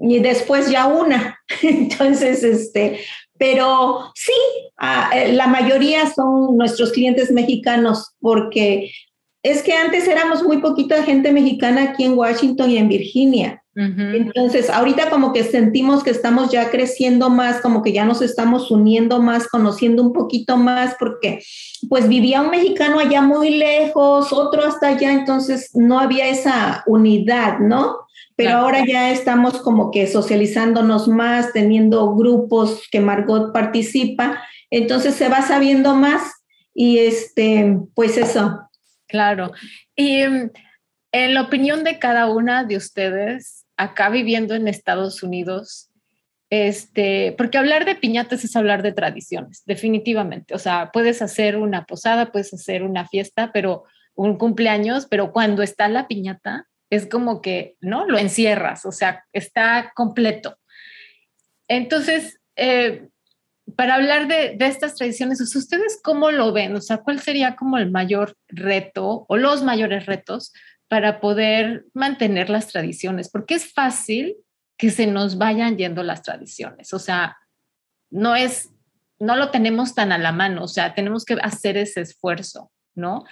y 0.00 0.20
después 0.20 0.70
ya 0.70 0.86
una. 0.86 1.40
Entonces, 1.62 2.44
este, 2.44 3.00
pero 3.36 4.12
sí, 4.14 4.32
ah, 4.78 5.10
eh, 5.12 5.32
la 5.32 5.48
mayoría 5.48 6.08
son 6.08 6.56
nuestros 6.56 6.92
clientes 6.92 7.32
mexicanos 7.32 8.14
porque 8.20 8.92
es 9.46 9.62
que 9.62 9.72
antes 9.72 10.08
éramos 10.08 10.42
muy 10.42 10.58
poquita 10.58 11.04
gente 11.04 11.30
mexicana 11.30 11.84
aquí 11.84 12.02
en 12.02 12.18
Washington 12.18 12.68
y 12.68 12.78
en 12.78 12.88
Virginia. 12.88 13.62
Entonces, 13.76 14.70
ahorita 14.70 15.10
como 15.10 15.34
que 15.34 15.44
sentimos 15.44 16.02
que 16.02 16.10
estamos 16.10 16.50
ya 16.50 16.70
creciendo 16.70 17.28
más, 17.28 17.60
como 17.60 17.82
que 17.82 17.92
ya 17.92 18.06
nos 18.06 18.22
estamos 18.22 18.70
uniendo 18.70 19.20
más, 19.20 19.46
conociendo 19.48 20.02
un 20.02 20.14
poquito 20.14 20.56
más, 20.56 20.96
porque 20.98 21.42
pues 21.88 22.08
vivía 22.08 22.40
un 22.40 22.50
mexicano 22.50 22.98
allá 22.98 23.20
muy 23.20 23.50
lejos, 23.50 24.32
otro 24.32 24.64
hasta 24.64 24.88
allá, 24.88 25.12
entonces 25.12 25.70
no 25.74 26.00
había 26.00 26.26
esa 26.26 26.82
unidad, 26.86 27.58
¿no? 27.58 27.98
Pero 28.34 28.52
ahora 28.52 28.84
ya 28.84 29.10
estamos 29.10 29.60
como 29.60 29.90
que 29.90 30.06
socializándonos 30.06 31.06
más, 31.06 31.52
teniendo 31.52 32.16
grupos 32.16 32.82
que 32.90 33.00
Margot 33.00 33.52
participa, 33.52 34.42
entonces 34.70 35.14
se 35.14 35.28
va 35.28 35.42
sabiendo 35.42 35.94
más 35.94 36.32
y 36.74 36.98
este, 36.98 37.78
pues 37.94 38.16
eso. 38.16 38.65
Claro. 39.06 39.52
Y 39.94 40.24
mm, 40.24 40.50
en 41.12 41.34
la 41.34 41.42
opinión 41.42 41.84
de 41.84 41.98
cada 41.98 42.28
una 42.28 42.64
de 42.64 42.76
ustedes, 42.76 43.66
acá 43.76 44.08
viviendo 44.10 44.54
en 44.54 44.68
Estados 44.68 45.22
Unidos, 45.22 45.90
este, 46.50 47.34
porque 47.36 47.58
hablar 47.58 47.84
de 47.84 47.96
piñatas 47.96 48.44
es 48.44 48.54
hablar 48.54 48.82
de 48.82 48.92
tradiciones, 48.92 49.62
definitivamente. 49.66 50.54
O 50.54 50.58
sea, 50.58 50.90
puedes 50.92 51.22
hacer 51.22 51.56
una 51.56 51.84
posada, 51.84 52.32
puedes 52.32 52.52
hacer 52.54 52.82
una 52.82 53.06
fiesta, 53.08 53.50
pero 53.52 53.84
un 54.14 54.38
cumpleaños, 54.38 55.06
pero 55.06 55.32
cuando 55.32 55.62
está 55.62 55.88
la 55.88 56.08
piñata, 56.08 56.66
es 56.90 57.06
como 57.06 57.42
que, 57.42 57.76
¿no? 57.80 58.06
Lo 58.06 58.18
encierras, 58.18 58.86
o 58.86 58.92
sea, 58.92 59.24
está 59.32 59.92
completo. 59.94 60.56
Entonces, 61.68 62.40
eh, 62.54 63.08
para 63.74 63.96
hablar 63.96 64.28
de, 64.28 64.56
estas 64.60 64.94
tradiciones, 64.94 65.40
¿ustedes 65.40 65.98
cómo 66.02 66.30
lo 66.30 66.52
ven? 66.52 66.76
O 66.76 66.80
sea, 66.80 66.98
¿cuál 66.98 67.20
sería 67.20 67.56
como 67.56 67.78
el 67.78 67.90
mayor 67.90 68.36
reto 68.48 69.26
o 69.28 69.36
los 69.36 69.64
mayores 69.64 70.06
retos 70.06 70.52
para 70.88 71.20
poder 71.20 71.86
mantener 71.94 72.48
las 72.48 72.68
tradiciones, 72.68 73.28
porque 73.28 73.54
es 73.54 73.72
fácil 73.72 74.36
que 74.76 74.90
se 74.90 75.06
nos 75.06 75.36
vayan 75.38 75.76
yendo 75.76 76.02
las 76.02 76.22
tradiciones, 76.22 76.92
o 76.92 76.98
sea, 76.98 77.36
no 78.10 78.36
es, 78.36 78.70
no 79.18 79.34
lo 79.34 79.50
tenemos 79.50 79.94
tan 79.94 80.12
a 80.12 80.18
la 80.18 80.32
mano, 80.32 80.64
o 80.64 80.68
sea, 80.68 80.94
tenemos 80.94 81.24
que 81.24 81.36
hacer 81.42 81.76
ese 81.76 82.02
esfuerzo, 82.02 82.70
¿no? 82.94 83.24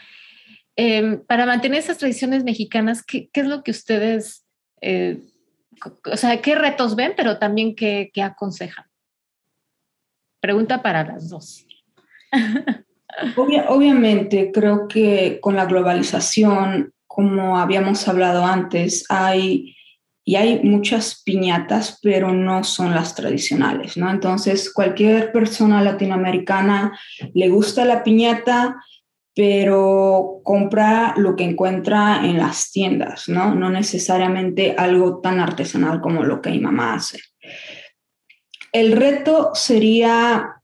Em, 0.75 1.25
para 1.25 1.47
mantener 1.47 1.79
esas 1.79 1.99
tradiciones 1.99 2.43
mexicanas, 2.43 3.05
¿qué, 3.05 3.31
es 3.33 3.47
lo 3.47 3.63
que 3.63 3.71
ustedes, 3.71 4.45
eh, 4.81 5.23
o 6.11 6.17
sea, 6.17 6.41
qué 6.41 6.57
retos 6.57 6.97
ven, 6.97 7.13
pero 7.17 7.39
también 7.39 7.77
qué 7.77 8.11
aconsejan? 8.21 8.87
Pregunta 10.45 10.83
para 10.83 11.05
las 11.05 11.31
dos. 11.31 11.67
obviamente, 13.69 14.51
creo 14.53 14.87
que 14.89 15.39
con 15.41 15.57
la 15.57 15.65
globalización 15.65 16.93
como 17.07 17.59
habíamos 17.59 18.07
hablado 18.09 18.45
antes, 18.45 19.07
hay 19.09 19.75
y 20.23 20.37
hay 20.37 20.61
muchas 20.63 21.23
piñatas, 21.25 21.99
pero 22.03 22.31
no 22.31 22.63
son 22.63 22.95
las 22.95 23.15
tradicionales, 23.15 23.97
¿no? 23.97 24.11
Entonces, 24.11 24.71
cualquier 24.71 25.33
persona 25.33 25.81
latinoamericana 25.81 26.99
le 27.33 27.49
gusta 27.49 27.87
la 27.87 28.03
piñata, 28.03 28.77
pero 29.35 30.41
compra 30.45 31.15
lo 31.17 31.37
que 31.37 31.45
encuentra 31.45 32.21
en 32.23 32.37
las 32.37 32.71
tiendas, 32.71 33.31
¿no? 33.31 33.55
No 33.55 33.71
necesariamente 33.71 34.75
algo 34.77 35.21
tan 35.23 35.41
artesanal 35.41 36.03
como 36.03 36.23
lo 36.23 36.43
que 36.43 36.51
mi 36.51 36.61
mamá 36.61 36.97
hace. 36.97 37.19
El 38.75 38.91
reto 38.91 39.53
sería 39.55 40.61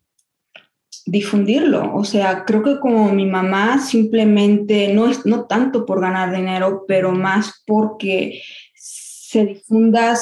difundirlo. 1.07 1.94
O 1.94 2.05
sea, 2.05 2.44
creo 2.44 2.64
que 2.64 2.81
como 2.81 3.12
mi 3.12 3.25
mamá 3.25 3.79
simplemente, 3.79 4.92
no 4.92 5.09
es 5.09 5.25
no 5.25 5.44
tanto 5.44 5.87
por 5.87 6.01
ganar 6.01 6.35
dinero, 6.35 6.85
pero 6.88 7.12
más 7.12 7.62
porque 7.64 8.42
se 8.75 9.46
difunda, 9.46 10.18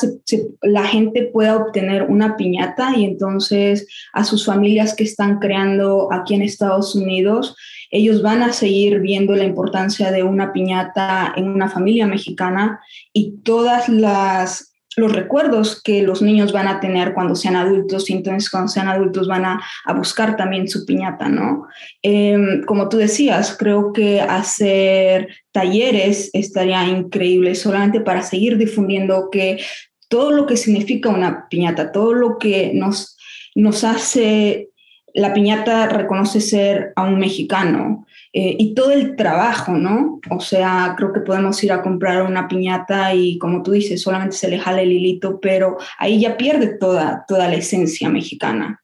la 0.61 0.85
gente 0.85 1.31
pueda 1.33 1.57
obtener 1.57 2.03
una 2.03 2.37
piñata 2.37 2.93
y 2.95 3.07
entonces 3.07 3.87
a 4.13 4.23
sus 4.23 4.45
familias 4.45 4.95
que 4.95 5.05
están 5.05 5.39
creando 5.39 6.13
aquí 6.13 6.35
en 6.35 6.43
Estados 6.43 6.95
Unidos, 6.95 7.57
ellos 7.91 8.21
van 8.21 8.43
a 8.43 8.53
seguir 8.53 9.01
viendo 9.01 9.35
la 9.35 9.45
importancia 9.45 10.13
de 10.13 10.25
una 10.25 10.53
piñata 10.53 11.33
en 11.37 11.49
una 11.49 11.71
familia 11.71 12.07
mexicana 12.07 12.81
y 13.15 13.39
todas 13.39 13.89
las 13.89 14.75
los 14.99 15.13
recuerdos 15.13 15.81
que 15.83 16.03
los 16.03 16.23
niños 16.23 16.53
van 16.53 16.69
a 16.69 16.81
tener 16.81 17.15
cuando 17.15 17.35
sean 17.35 17.57
adultos 17.57 18.11
y 18.11 18.15
entonces 18.15 18.51
cuando 18.51 18.69
sean 18.69 18.89
adultos 18.89 19.29
van 19.29 19.45
a, 19.45 19.63
buscar 19.97 20.37
también 20.37 20.69
su 20.69 20.85
piñata, 20.85 21.29
¿no? 21.29 21.67
Em, 22.03 22.63
como 22.65 22.89
tú 22.89 22.99
decías, 22.99 23.57
creo 23.59 23.93
que 23.93 24.21
hacer 24.21 25.29
talleres 25.53 26.31
estaría 26.33 26.85
increíble 26.87 27.55
solamente 27.55 28.01
para 28.01 28.23
seguir 28.23 28.59
difundiendo 28.59 29.29
que 29.31 29.61
todo 30.09 30.31
lo 30.33 30.47
que 30.47 30.57
significa 30.57 31.09
una 31.09 31.49
piñata, 31.49 31.93
todo 31.93 32.13
lo 32.13 32.39
que 32.39 32.73
nos, 32.75 33.17
nos 33.55 33.85
hace 33.85 34.71
la 35.15 35.33
piñata 35.33 35.89
reconoce 35.89 36.41
ser 36.41 36.93
a 36.97 37.03
un 37.03 37.19
mexicano, 37.19 38.07
eh, 38.33 38.57
y 38.59 38.75
todo 38.75 38.93
el 38.93 39.17
trabajo, 39.17 39.73
¿no? 39.73 40.21
O 40.31 40.41
sea, 40.41 40.95
creo 40.99 41.13
que 41.13 41.21
podemos 41.21 41.63
ir 41.65 41.73
a 41.73 41.83
comprar 41.83 42.23
una 42.23 42.47
piñata 42.47 43.15
y 43.15 43.39
como 43.39 43.63
tú 43.63 43.73
dices, 43.73 44.03
solamente 44.03 44.37
se 44.37 44.49
le 44.49 44.59
jala 44.59 44.83
el 44.83 44.93
hilito, 44.93 45.41
pero 45.41 45.79
ahí 45.99 46.21
ya 46.21 46.37
pierde 46.37 46.77
toda, 46.79 47.25
toda 47.27 47.49
la 47.49 47.55
esencia 47.55 48.11
mexicana. 48.11 48.83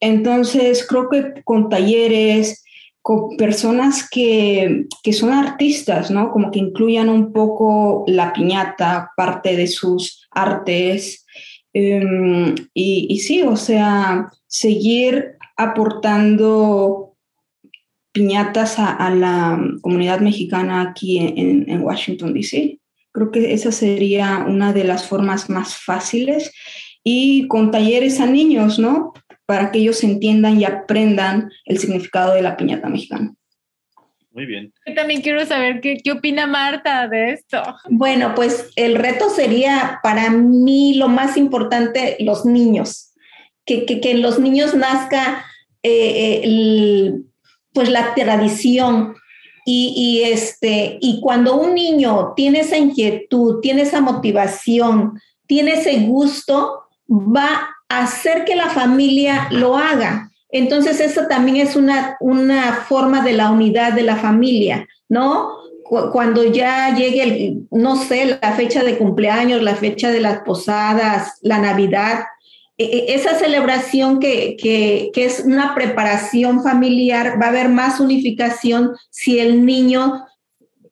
Entonces, 0.00 0.86
creo 0.86 1.10
que 1.10 1.42
con 1.44 1.68
talleres, 1.68 2.64
con 3.02 3.36
personas 3.36 4.08
que, 4.08 4.86
que 5.02 5.12
son 5.12 5.32
artistas, 5.32 6.10
¿no? 6.10 6.30
Como 6.30 6.50
que 6.50 6.58
incluyan 6.58 7.10
un 7.10 7.32
poco 7.32 8.04
la 8.06 8.32
piñata, 8.32 9.10
parte 9.16 9.54
de 9.54 9.66
sus 9.66 10.26
artes. 10.30 11.26
Em, 11.74 12.54
y, 12.72 13.06
y 13.10 13.18
sí, 13.18 13.42
o 13.42 13.56
sea, 13.56 14.30
seguir 14.46 15.37
aportando 15.58 17.16
piñatas 18.12 18.78
a, 18.78 19.10
la 19.10 19.60
comunidad 19.82 20.20
mexicana 20.20 20.80
aquí 20.80 21.18
en, 21.18 21.82
Washington, 21.82 22.32
D.C. 22.32 22.78
Creo 23.12 23.30
que 23.30 23.52
esa 23.52 23.70
sería 23.70 24.44
una 24.48 24.72
de 24.72 24.84
las 24.84 25.06
formas 25.06 25.50
más 25.50 25.76
fáciles 25.76 26.52
y 27.04 27.46
con 27.48 27.70
talleres 27.70 28.20
a 28.20 28.26
niños, 28.26 28.78
¿no? 28.78 29.12
Para 29.46 29.70
que 29.70 29.80
ellos 29.80 30.02
entiendan 30.04 30.60
y 30.60 30.64
aprendan 30.64 31.50
el 31.64 31.78
significado 31.78 32.34
de 32.34 32.42
la 32.42 32.56
piñata 32.56 32.88
mexicana. 32.88 33.34
Muy 34.30 34.46
bien. 34.46 34.72
Yo 34.86 34.94
también 34.94 35.20
quiero 35.20 35.44
saber 35.46 35.80
qué, 35.80 35.96
qué 36.02 36.12
opina 36.12 36.46
Marta 36.46 37.08
de 37.08 37.32
esto. 37.32 37.62
Bueno, 37.88 38.34
pues 38.36 38.70
el 38.76 38.94
reto 38.94 39.30
sería 39.30 39.98
para 40.02 40.30
mí 40.30 40.94
lo 40.94 41.08
más 41.08 41.36
importante, 41.36 42.16
los 42.20 42.44
niños. 42.44 43.07
Que, 43.68 43.84
que, 43.84 44.00
que 44.00 44.14
los 44.14 44.40
niños 44.40 44.74
nazca 44.74 45.44
eh, 45.82 45.90
eh, 45.90 46.40
el, 46.42 47.26
pues 47.72 47.88
la 47.90 48.14
tradición. 48.14 49.14
Y, 49.70 50.22
este, 50.24 50.96
y 51.02 51.20
cuando 51.20 51.60
un 51.60 51.74
niño 51.74 52.32
tiene 52.34 52.60
esa 52.60 52.78
inquietud, 52.78 53.60
tiene 53.60 53.82
esa 53.82 54.00
motivación, 54.00 55.20
tiene 55.46 55.74
ese 55.74 56.06
gusto, 56.06 56.84
va 57.06 57.68
a 57.90 58.04
hacer 58.04 58.46
que 58.46 58.56
la 58.56 58.70
familia 58.70 59.48
lo 59.50 59.76
haga. 59.76 60.30
Entonces, 60.48 61.00
eso 61.00 61.26
también 61.28 61.58
es 61.58 61.76
una, 61.76 62.16
una 62.20 62.86
forma 62.88 63.22
de 63.22 63.34
la 63.34 63.50
unidad 63.50 63.92
de 63.92 64.04
la 64.04 64.16
familia, 64.16 64.88
¿no? 65.10 65.50
Cuando 65.84 66.44
ya 66.44 66.94
llegue, 66.96 67.22
el, 67.22 67.68
no 67.70 67.96
sé, 67.96 68.38
la 68.40 68.52
fecha 68.54 68.82
de 68.82 68.96
cumpleaños, 68.96 69.62
la 69.62 69.74
fecha 69.74 70.10
de 70.10 70.20
las 70.20 70.38
posadas, 70.40 71.38
la 71.42 71.58
Navidad, 71.58 72.24
esa 72.78 73.36
celebración 73.36 74.20
que, 74.20 74.56
que, 74.56 75.10
que, 75.12 75.24
es 75.24 75.40
una 75.40 75.74
preparación 75.74 76.62
familiar, 76.62 77.36
va 77.40 77.46
a 77.46 77.48
haber 77.48 77.68
más 77.68 77.98
unificación 77.98 78.92
si 79.10 79.40
el 79.40 79.66
niño 79.66 80.24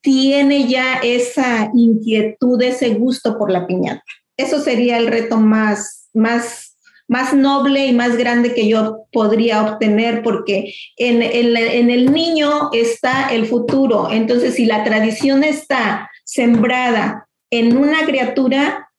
tiene 0.01 0.67
ya 0.67 0.95
esa 0.97 1.71
inquietud, 1.75 2.61
ese 2.61 2.91
gusto 2.91 3.39
por 3.39 3.53
la 3.53 3.67
piñata. 3.67 4.03
Eso 4.37 4.61
sería 4.61 4.99
el 4.99 5.07
reto 5.07 5.37
más, 5.37 6.09
más, 6.13 6.77
más 7.07 7.33
noble 7.33 7.87
y 7.87 7.93
más 7.93 8.17
grande 8.17 8.53
que 8.53 8.67
yo 8.67 9.07
podría 9.13 9.63
obtener, 9.63 10.23
porque 10.23 10.75
en, 10.97 11.23
en, 11.23 11.57
en 11.57 11.91
el 11.91 12.13
niño 12.13 12.71
está 12.73 13.29
el 13.33 13.47
futuro. 13.47 14.09
Entonces, 14.11 14.55
si 14.55 14.67
la 14.67 14.83
tradición 14.83 15.45
está 15.45 16.11
sembrada 16.25 17.29
en 17.51 17.77
una 17.77 18.05
criatura, 18.05 18.91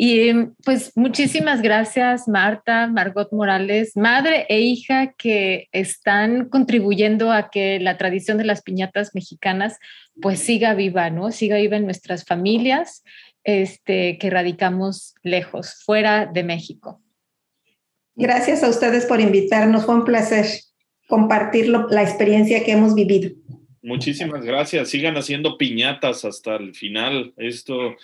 Y 0.00 0.32
pues 0.64 0.96
muchísimas 0.96 1.61
gracias 1.61 2.28
Marta, 2.28 2.87
Margot 2.87 3.32
Morales, 3.32 3.96
madre 3.96 4.46
e 4.48 4.61
hija 4.61 5.12
que 5.18 5.66
están 5.72 6.48
contribuyendo 6.48 7.32
a 7.32 7.50
que 7.50 7.80
la 7.80 7.98
tradición 7.98 8.38
de 8.38 8.44
las 8.44 8.62
piñatas 8.62 9.11
mexicanas 9.12 9.76
pues 10.22 10.38
siga 10.38 10.74
viva, 10.74 11.11
¿no? 11.11 11.32
Siga 11.32 11.56
viva 11.56 11.76
en 11.76 11.84
nuestras 11.84 12.24
familias 12.24 13.02
este, 13.48 14.18
que 14.18 14.28
radicamos 14.28 15.14
lejos, 15.22 15.82
fuera 15.82 16.26
de 16.26 16.44
México. 16.44 17.00
Gracias 18.14 18.62
a 18.62 18.68
ustedes 18.68 19.06
por 19.06 19.22
invitarnos, 19.22 19.87
fue 19.87 19.94
un 19.94 20.04
placer 20.04 20.44
compartir 21.06 21.68
la 21.68 22.02
experiencia 22.02 22.62
que 22.62 22.72
hemos 22.72 22.94
vivido. 22.94 23.30
Muchísimas 23.80 24.44
gracias. 24.44 24.90
Sigan 24.90 25.16
haciendo 25.16 25.56
piñatas 25.56 26.26
hasta 26.26 26.56
el 26.56 26.74
final. 26.74 27.32
Esto 27.38 27.96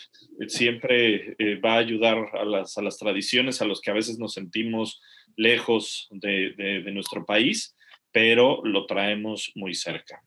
siempre 0.49 1.35
eh, 1.39 1.57
va 1.57 1.75
a 1.75 1.79
ayudar 1.79 2.17
a 2.33 2.47
las, 2.47 2.79
a 2.79 2.83
las, 2.83 2.97
tradiciones 2.97 3.61
a 3.61 3.67
los 3.67 3.83
que 3.83 3.91
a 3.91 3.95
veces 3.95 4.19
nos 4.19 4.33
sentimos 4.33 5.03
lejos 5.37 6.09
de, 6.11 6.55
de, 6.57 6.91
nuestro 6.93 7.27
país, 7.27 7.77
pero 8.13 8.65
lo 8.65 8.87
traemos 8.87 9.53
muy 9.57 9.75
cerca. 9.75 10.23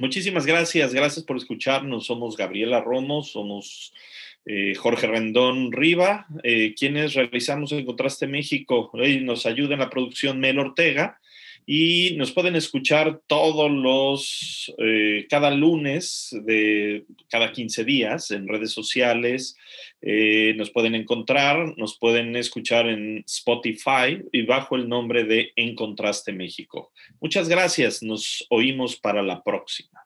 Muchísimas 0.00 0.44
gracias. 0.44 0.92
Gracias 0.92 1.24
por 1.24 1.36
escucharnos. 1.36 2.06
Somos 2.06 2.36
Gabriela 2.36 2.80
Romo, 2.80 3.22
somos 3.22 3.92
eh, 4.46 4.74
Jorge 4.74 5.06
Rendón 5.06 5.72
Riva, 5.72 6.26
eh, 6.42 6.74
quienes 6.76 7.14
realizamos 7.14 7.72
el 7.72 7.86
Contraste 7.86 8.26
México. 8.26 8.90
nos 9.22 9.46
ayuda 9.46 9.74
en 9.74 9.80
la 9.80 9.88
producción 9.88 10.38
Mel 10.38 10.58
Ortega 10.58 11.18
y 11.66 12.14
nos 12.18 12.32
pueden 12.32 12.54
escuchar 12.54 13.22
todos 13.26 13.70
los, 13.70 14.74
eh, 14.76 15.26
cada 15.30 15.50
lunes 15.50 16.28
de 16.44 17.04
cada 17.30 17.52
15 17.52 17.84
días 17.84 18.30
en 18.32 18.46
redes 18.46 18.72
sociales. 18.72 19.56
Nos 20.56 20.70
pueden 20.70 20.94
encontrar, 20.94 21.78
nos 21.78 21.98
pueden 21.98 22.36
escuchar 22.36 22.86
en 22.88 23.24
Spotify 23.26 24.22
y 24.30 24.42
bajo 24.42 24.76
el 24.76 24.86
nombre 24.86 25.24
de 25.24 25.52
En 25.56 25.74
Contraste 25.74 26.34
México. 26.34 26.92
Muchas 27.22 27.48
gracias, 27.48 28.02
nos 28.02 28.44
oímos 28.50 28.96
para 28.96 29.22
la 29.22 29.42
próxima. 29.42 30.04